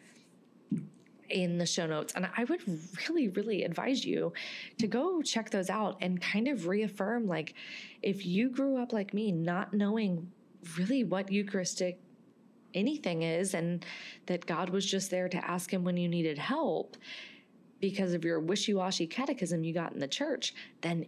in 1.29 1.57
the 1.57 1.65
show 1.65 1.85
notes. 1.85 2.13
And 2.15 2.27
I 2.35 2.43
would 2.43 2.61
really, 3.07 3.29
really 3.29 3.63
advise 3.63 4.05
you 4.05 4.33
to 4.77 4.87
go 4.87 5.21
check 5.21 5.49
those 5.49 5.69
out 5.69 5.97
and 6.01 6.21
kind 6.21 6.47
of 6.47 6.67
reaffirm 6.67 7.27
like, 7.27 7.53
if 8.01 8.25
you 8.25 8.49
grew 8.49 8.81
up 8.81 8.93
like 8.93 9.13
me, 9.13 9.31
not 9.31 9.73
knowing 9.73 10.31
really 10.77 11.03
what 11.03 11.31
Eucharistic 11.31 11.99
anything 12.73 13.21
is, 13.21 13.53
and 13.53 13.85
that 14.25 14.45
God 14.45 14.69
was 14.69 14.85
just 14.85 15.09
there 15.09 15.29
to 15.29 15.49
ask 15.49 15.71
Him 15.71 15.83
when 15.83 15.97
you 15.97 16.07
needed 16.07 16.37
help 16.37 16.97
because 17.79 18.13
of 18.13 18.25
your 18.25 18.39
wishy 18.39 18.73
washy 18.73 19.07
catechism 19.07 19.63
you 19.63 19.73
got 19.73 19.93
in 19.93 19.99
the 19.99 20.07
church, 20.07 20.53
then 20.81 21.05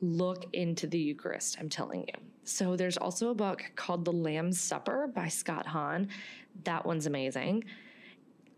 look 0.00 0.46
into 0.52 0.86
the 0.86 0.98
Eucharist, 0.98 1.56
I'm 1.60 1.68
telling 1.68 2.00
you. 2.00 2.14
So 2.44 2.76
there's 2.76 2.96
also 2.96 3.30
a 3.30 3.34
book 3.34 3.62
called 3.76 4.04
The 4.04 4.12
Lamb's 4.12 4.60
Supper 4.60 5.08
by 5.14 5.28
Scott 5.28 5.66
Hahn. 5.66 6.08
That 6.64 6.84
one's 6.84 7.06
amazing. 7.06 7.64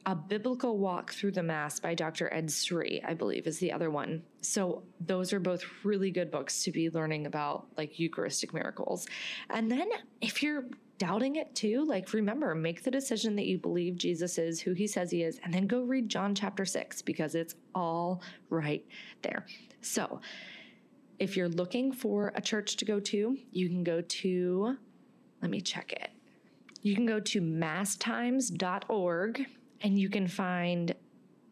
A 0.07 0.15
Biblical 0.15 0.77
Walk 0.77 1.15
Through 1.15 1.33
the 1.33 1.43
Mass 1.43 1.81
by 1.81 1.95
Dr. 1.95 2.33
Ed 2.33 2.51
Sri, 2.51 3.03
I 3.07 3.15
believe, 3.15 3.47
is 3.47 3.59
the 3.59 3.73
other 3.73 3.91
one. 3.91 4.23
So 4.43 4.83
those 5.01 5.33
are 5.33 5.41
both 5.41 5.65
really 5.83 6.11
good 6.11 6.31
books 6.31 6.63
to 6.65 6.71
be 6.71 6.91
learning 6.91 7.27
about 7.27 7.69
like 7.79 7.99
Eucharistic 7.99 8.53
miracles. 8.53 9.07
And 9.49 9.71
then 9.71 9.89
if 10.21 10.43
you're 10.43 10.67
doubting 10.99 11.37
it 11.37 11.55
too, 11.55 11.87
like 11.87 12.13
remember, 12.13 12.55
make 12.55 12.83
the 12.83 12.91
decision 12.91 13.35
that 13.37 13.47
you 13.47 13.57
believe 13.57 13.97
Jesus 13.97 14.37
is 14.37 14.61
who 14.61 14.75
he 14.75 14.87
says 14.87 15.11
he 15.11 15.23
is, 15.23 15.41
and 15.43 15.55
then 15.55 15.67
go 15.67 15.83
read 15.83 16.11
John 16.11 16.35
chapter 16.35 16.67
6 16.67 17.01
because 17.03 17.35
it's 17.35 17.55
all 17.75 18.21
right 18.51 18.85
there. 19.23 19.47
So, 19.81 20.21
if 21.19 21.37
you're 21.37 21.49
looking 21.49 21.93
for 21.93 22.33
a 22.35 22.43
church 22.43 22.77
to 22.77 22.85
go 22.85 23.01
to, 23.01 23.39
you 23.53 23.69
can 23.69 23.85
go 23.85 24.03
to, 24.03 24.77
let 25.41 25.51
me 25.51 25.61
check 25.61 25.93
it. 25.93 26.11
You 26.83 26.95
can 26.95 27.07
go 27.07 27.21
to 27.21 27.41
masstimes.org 27.41 29.47
and 29.85 29.99
you 29.99 30.09
can 30.09 30.27
find 30.27 30.95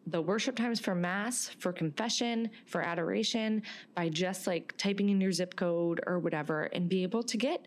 the 0.07 0.21
worship 0.21 0.55
times 0.55 0.79
for 0.81 0.93
mass, 0.93 1.49
for 1.59 1.71
confession, 1.71 2.49
for 2.65 2.81
adoration 2.81 3.61
by 3.95 4.09
just 4.09 4.47
like 4.47 4.73
typing 4.77 5.09
in 5.09 5.21
your 5.21 5.31
zip 5.31 5.55
code 5.55 6.01
or 6.05 6.19
whatever 6.19 6.63
and 6.73 6.89
be 6.89 7.03
able 7.03 7.23
to 7.23 7.37
get 7.37 7.65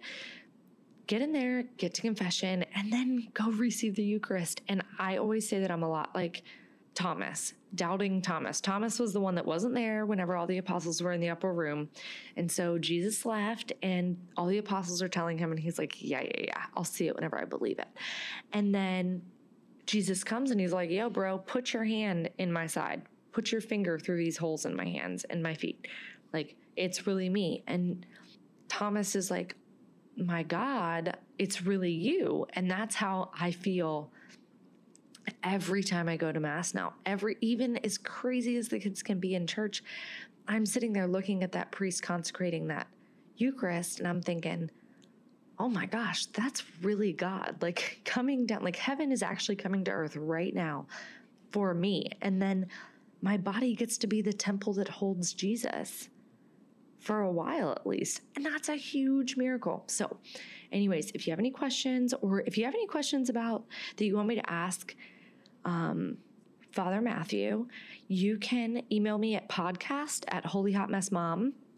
get 1.07 1.23
in 1.23 1.33
there, 1.33 1.63
get 1.79 1.95
to 1.95 2.03
confession 2.03 2.65
and 2.75 2.93
then 2.93 3.29
go 3.33 3.51
receive 3.53 3.95
the 3.95 4.03
Eucharist. 4.03 4.61
And 4.69 4.83
I 4.99 5.17
always 5.19 5.49
say 5.49 5.61
that 5.61 5.71
I'm 5.71 5.85
a 5.85 5.89
lot 5.89 6.15
like 6.17 6.43
Thomas, 6.95 7.53
doubting 7.75 8.21
Thomas. 8.21 8.61
Thomas 8.61 8.99
was 8.99 9.13
the 9.13 9.21
one 9.21 9.37
that 9.37 9.47
wasn't 9.47 9.75
there 9.75 10.05
whenever 10.05 10.35
all 10.35 10.47
the 10.47 10.59
apostles 10.59 11.01
were 11.01 11.13
in 11.13 11.21
the 11.21 11.29
upper 11.29 11.53
room. 11.53 11.91
And 12.37 12.51
so 12.51 12.79
Jesus 12.79 13.25
left, 13.25 13.73
and 13.83 14.17
all 14.37 14.47
the 14.47 14.59
apostles 14.59 15.03
are 15.03 15.09
telling 15.09 15.39
him, 15.39 15.53
and 15.53 15.61
he's 15.61 15.79
like, 15.79 16.03
Yeah, 16.03 16.23
yeah, 16.23 16.45
yeah, 16.49 16.63
I'll 16.75 16.85
see 16.85 17.07
it 17.07 17.15
whenever 17.15 17.39
I 17.39 17.45
believe 17.45 17.79
it. 17.79 17.89
And 18.53 18.75
then 18.75 19.23
Jesus 19.87 20.25
comes 20.25 20.51
and 20.51 20.61
he's 20.61 20.73
like, 20.73 20.91
Yo, 20.91 21.09
bro, 21.09 21.39
put 21.39 21.73
your 21.73 21.85
hand 21.85 22.29
in 22.39 22.53
my 22.53 22.67
side, 22.67 23.03
put 23.33 23.53
your 23.53 23.61
finger 23.61 23.99
through 23.99 24.19
these 24.19 24.37
holes 24.37 24.67
in 24.67 24.75
my 24.75 24.87
hands 24.87 25.25
and 25.25 25.43
my 25.43 25.55
feet. 25.55 25.87
Like, 26.33 26.57
it's 26.77 27.07
really 27.07 27.29
me. 27.29 27.63
And 27.67 28.05
Thomas 28.69 29.15
is 29.15 29.31
like, 29.31 29.57
My 30.17 30.43
God, 30.43 31.17
it's 31.39 31.63
really 31.63 31.93
you. 31.93 32.47
And 32.55 32.71
that's 32.71 32.97
how 32.97 33.31
I 33.39 33.53
feel 33.53 34.11
every 35.43 35.83
time 35.83 36.09
I 36.09 36.17
go 36.17 36.33
to 36.33 36.41
mass 36.41 36.75
now. 36.75 36.95
Every 37.05 37.37
even 37.41 37.79
as 37.79 37.99
crazy 37.99 38.57
as 38.57 38.69
the 38.69 38.79
kids 38.79 39.03
can 39.03 39.19
be 39.21 39.35
in 39.35 39.47
church, 39.47 39.83
I'm 40.49 40.67
sitting 40.67 40.93
there 40.93 41.07
looking 41.07 41.43
at 41.43 41.53
that 41.53 41.73
priest 41.73 42.03
consecrating 42.03 42.69
that 42.69 42.89
Eucharist 43.37 43.99
and 43.99 44.09
I'm 44.09 44.23
thinking, 44.23 44.71
"Oh 45.59 45.69
my 45.69 45.87
gosh, 45.87 46.27
that's 46.27 46.63
really 46.83 47.13
God. 47.13 47.57
Like 47.61 48.01
coming 48.05 48.47
down 48.47 48.63
like 48.63 48.77
heaven 48.77 49.13
is 49.13 49.23
actually 49.23 49.57
coming 49.57 49.85
to 49.85 49.91
earth 49.91 50.17
right 50.17 50.55
now 50.55 50.87
for 51.51 51.75
me." 51.75 52.11
And 52.23 52.41
then 52.41 52.67
my 53.23 53.37
body 53.37 53.75
gets 53.75 53.99
to 53.99 54.07
be 54.07 54.23
the 54.23 54.33
temple 54.33 54.75
that 54.75 54.89
holds 54.89 55.33
Jesus 55.33 56.09
for 57.01 57.21
a 57.21 57.31
while 57.31 57.71
at 57.71 57.87
least. 57.87 58.23
And 58.35 58.45
that's 58.45 58.69
a 58.69 58.75
huge 58.75 59.37
miracle. 59.37 59.85
So, 59.87 60.19
anyways, 60.73 61.13
if 61.13 61.27
you 61.27 61.31
have 61.31 61.39
any 61.39 61.53
questions 61.53 62.13
or 62.21 62.41
if 62.41 62.59
you 62.59 62.65
have 62.65 62.75
any 62.75 62.87
questions 62.87 63.31
about 63.31 63.65
that 63.97 64.05
you 64.05 64.17
want 64.17 64.29
me 64.29 64.35
to 64.35 64.51
ask, 64.51 64.95
um, 65.65 66.19
Father 66.73 67.01
Matthew, 67.01 67.69
you 68.09 68.39
can 68.39 68.83
email 68.93 69.19
me 69.19 69.37
at 69.37 69.49
podcast 69.49 70.25
at 70.29 70.45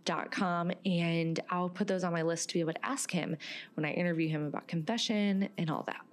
holyhotmessmom.com 0.08 0.72
and 0.84 1.40
I'll 1.50 1.68
put 1.68 1.86
those 1.86 2.04
on 2.04 2.12
my 2.12 2.22
list 2.22 2.48
to 2.50 2.54
be 2.54 2.60
able 2.60 2.72
to 2.72 2.86
ask 2.86 3.10
him 3.10 3.36
when 3.74 3.84
I 3.84 3.92
interview 3.92 4.28
him 4.28 4.44
about 4.44 4.68
confession 4.68 5.48
and 5.58 5.70
all 5.70 5.84
that. 5.86 6.07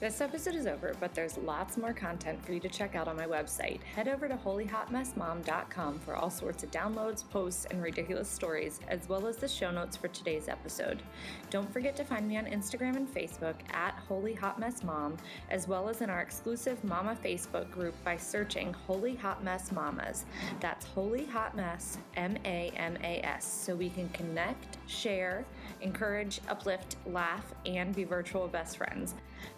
This 0.00 0.20
episode 0.20 0.54
is 0.54 0.68
over, 0.68 0.94
but 1.00 1.12
there's 1.12 1.36
lots 1.38 1.76
more 1.76 1.92
content 1.92 2.40
for 2.46 2.52
you 2.52 2.60
to 2.60 2.68
check 2.68 2.94
out 2.94 3.08
on 3.08 3.16
my 3.16 3.26
website. 3.26 3.82
Head 3.82 4.06
over 4.06 4.28
to 4.28 4.36
holyhotmessmom.com 4.36 5.98
for 5.98 6.14
all 6.14 6.30
sorts 6.30 6.62
of 6.62 6.70
downloads, 6.70 7.28
posts, 7.28 7.66
and 7.68 7.82
ridiculous 7.82 8.28
stories, 8.28 8.78
as 8.86 9.08
well 9.08 9.26
as 9.26 9.38
the 9.38 9.48
show 9.48 9.72
notes 9.72 9.96
for 9.96 10.06
today's 10.06 10.46
episode. 10.46 11.02
Don't 11.50 11.72
forget 11.72 11.96
to 11.96 12.04
find 12.04 12.28
me 12.28 12.36
on 12.36 12.44
Instagram 12.44 12.94
and 12.94 13.12
Facebook 13.12 13.56
at 13.72 13.94
Holy 14.06 14.34
Hot 14.34 14.60
Mess 14.60 14.84
Mom, 14.84 15.16
as 15.50 15.66
well 15.66 15.88
as 15.88 16.00
in 16.00 16.10
our 16.10 16.20
exclusive 16.20 16.82
Mama 16.84 17.18
Facebook 17.24 17.68
group 17.72 17.96
by 18.04 18.16
searching 18.16 18.72
Holy 18.72 19.16
Hot 19.16 19.42
Mess 19.42 19.72
Mamas. 19.72 20.26
That's 20.60 20.86
Holy 20.86 21.26
Hot 21.26 21.56
Mess 21.56 21.98
M 22.14 22.36
A 22.44 22.70
M 22.76 22.96
A 23.02 23.20
S, 23.26 23.44
so 23.44 23.74
we 23.74 23.90
can 23.90 24.08
connect, 24.10 24.78
share, 24.86 25.44
encourage, 25.80 26.40
uplift, 26.48 26.96
laugh, 27.06 27.44
and 27.66 27.94
be 27.94 28.04
virtual 28.04 28.48
best 28.48 28.76
friends. 28.76 29.14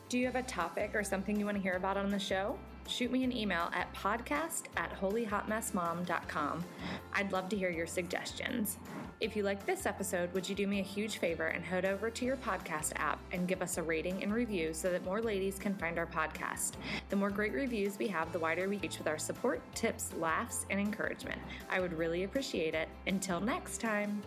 Do 0.09 0.19
you 0.19 0.27
have 0.27 0.37
a 0.37 0.43
topic 0.43 0.91
or 0.95 1.05
something 1.05 1.39
you 1.39 1.45
want 1.45 1.57
to 1.57 1.63
hear 1.63 1.77
about 1.77 1.97
on 1.97 2.11
the 2.11 2.19
show? 2.19 2.59
Shoot 2.89 3.13
me 3.13 3.23
an 3.23 3.31
email 3.31 3.71
at 3.73 3.95
podcast 3.95 4.65
at 4.77 4.99
holyhotmessmom.com. 5.01 6.65
I'd 7.13 7.33
love 7.33 7.49
to 7.51 7.57
hear 7.57 7.71
your 7.71 7.87
suggestions. 7.87 8.79
If 9.21 9.37
you 9.37 9.43
like 9.43 9.65
this 9.65 9.87
episode, 9.87 10.33
would 10.33 10.49
you 10.49 10.55
do 10.55 10.67
me 10.67 10.81
a 10.81 10.83
huge 10.83 11.19
favor 11.19 11.47
and 11.47 11.63
head 11.63 11.85
over 11.85 12.11
to 12.11 12.25
your 12.25 12.37
podcast 12.39 12.93
app 12.97 13.21
and 13.33 13.47
give 13.47 13.63
us 13.63 13.79
a 13.79 13.83
rating 13.83 14.23
and 14.23 14.33
review 14.33 14.73
so 14.73 14.91
that 14.91 15.05
more 15.05 15.21
ladies 15.21 15.59
can 15.59 15.75
find 15.77 15.99
our 15.99 16.07
podcast? 16.07 16.73
The 17.11 17.17
more 17.17 17.31
great 17.31 17.53
reviews 17.53 17.99
we 17.99 18.09
have, 18.09 18.33
the 18.33 18.39
wider 18.39 18.69
we 18.69 18.79
reach 18.79 18.99
with 18.99 19.07
our 19.07 19.19
support, 19.19 19.61
tips, 19.75 20.13
laughs, 20.19 20.67
and 20.71 20.81
encouragement. 20.81 21.41
I 21.71 21.81
would 21.81 21.93
really 21.93 22.25
appreciate 22.25 22.75
it. 22.75 22.89
Until 23.07 23.41
next 23.41 23.81
time. 23.81 24.23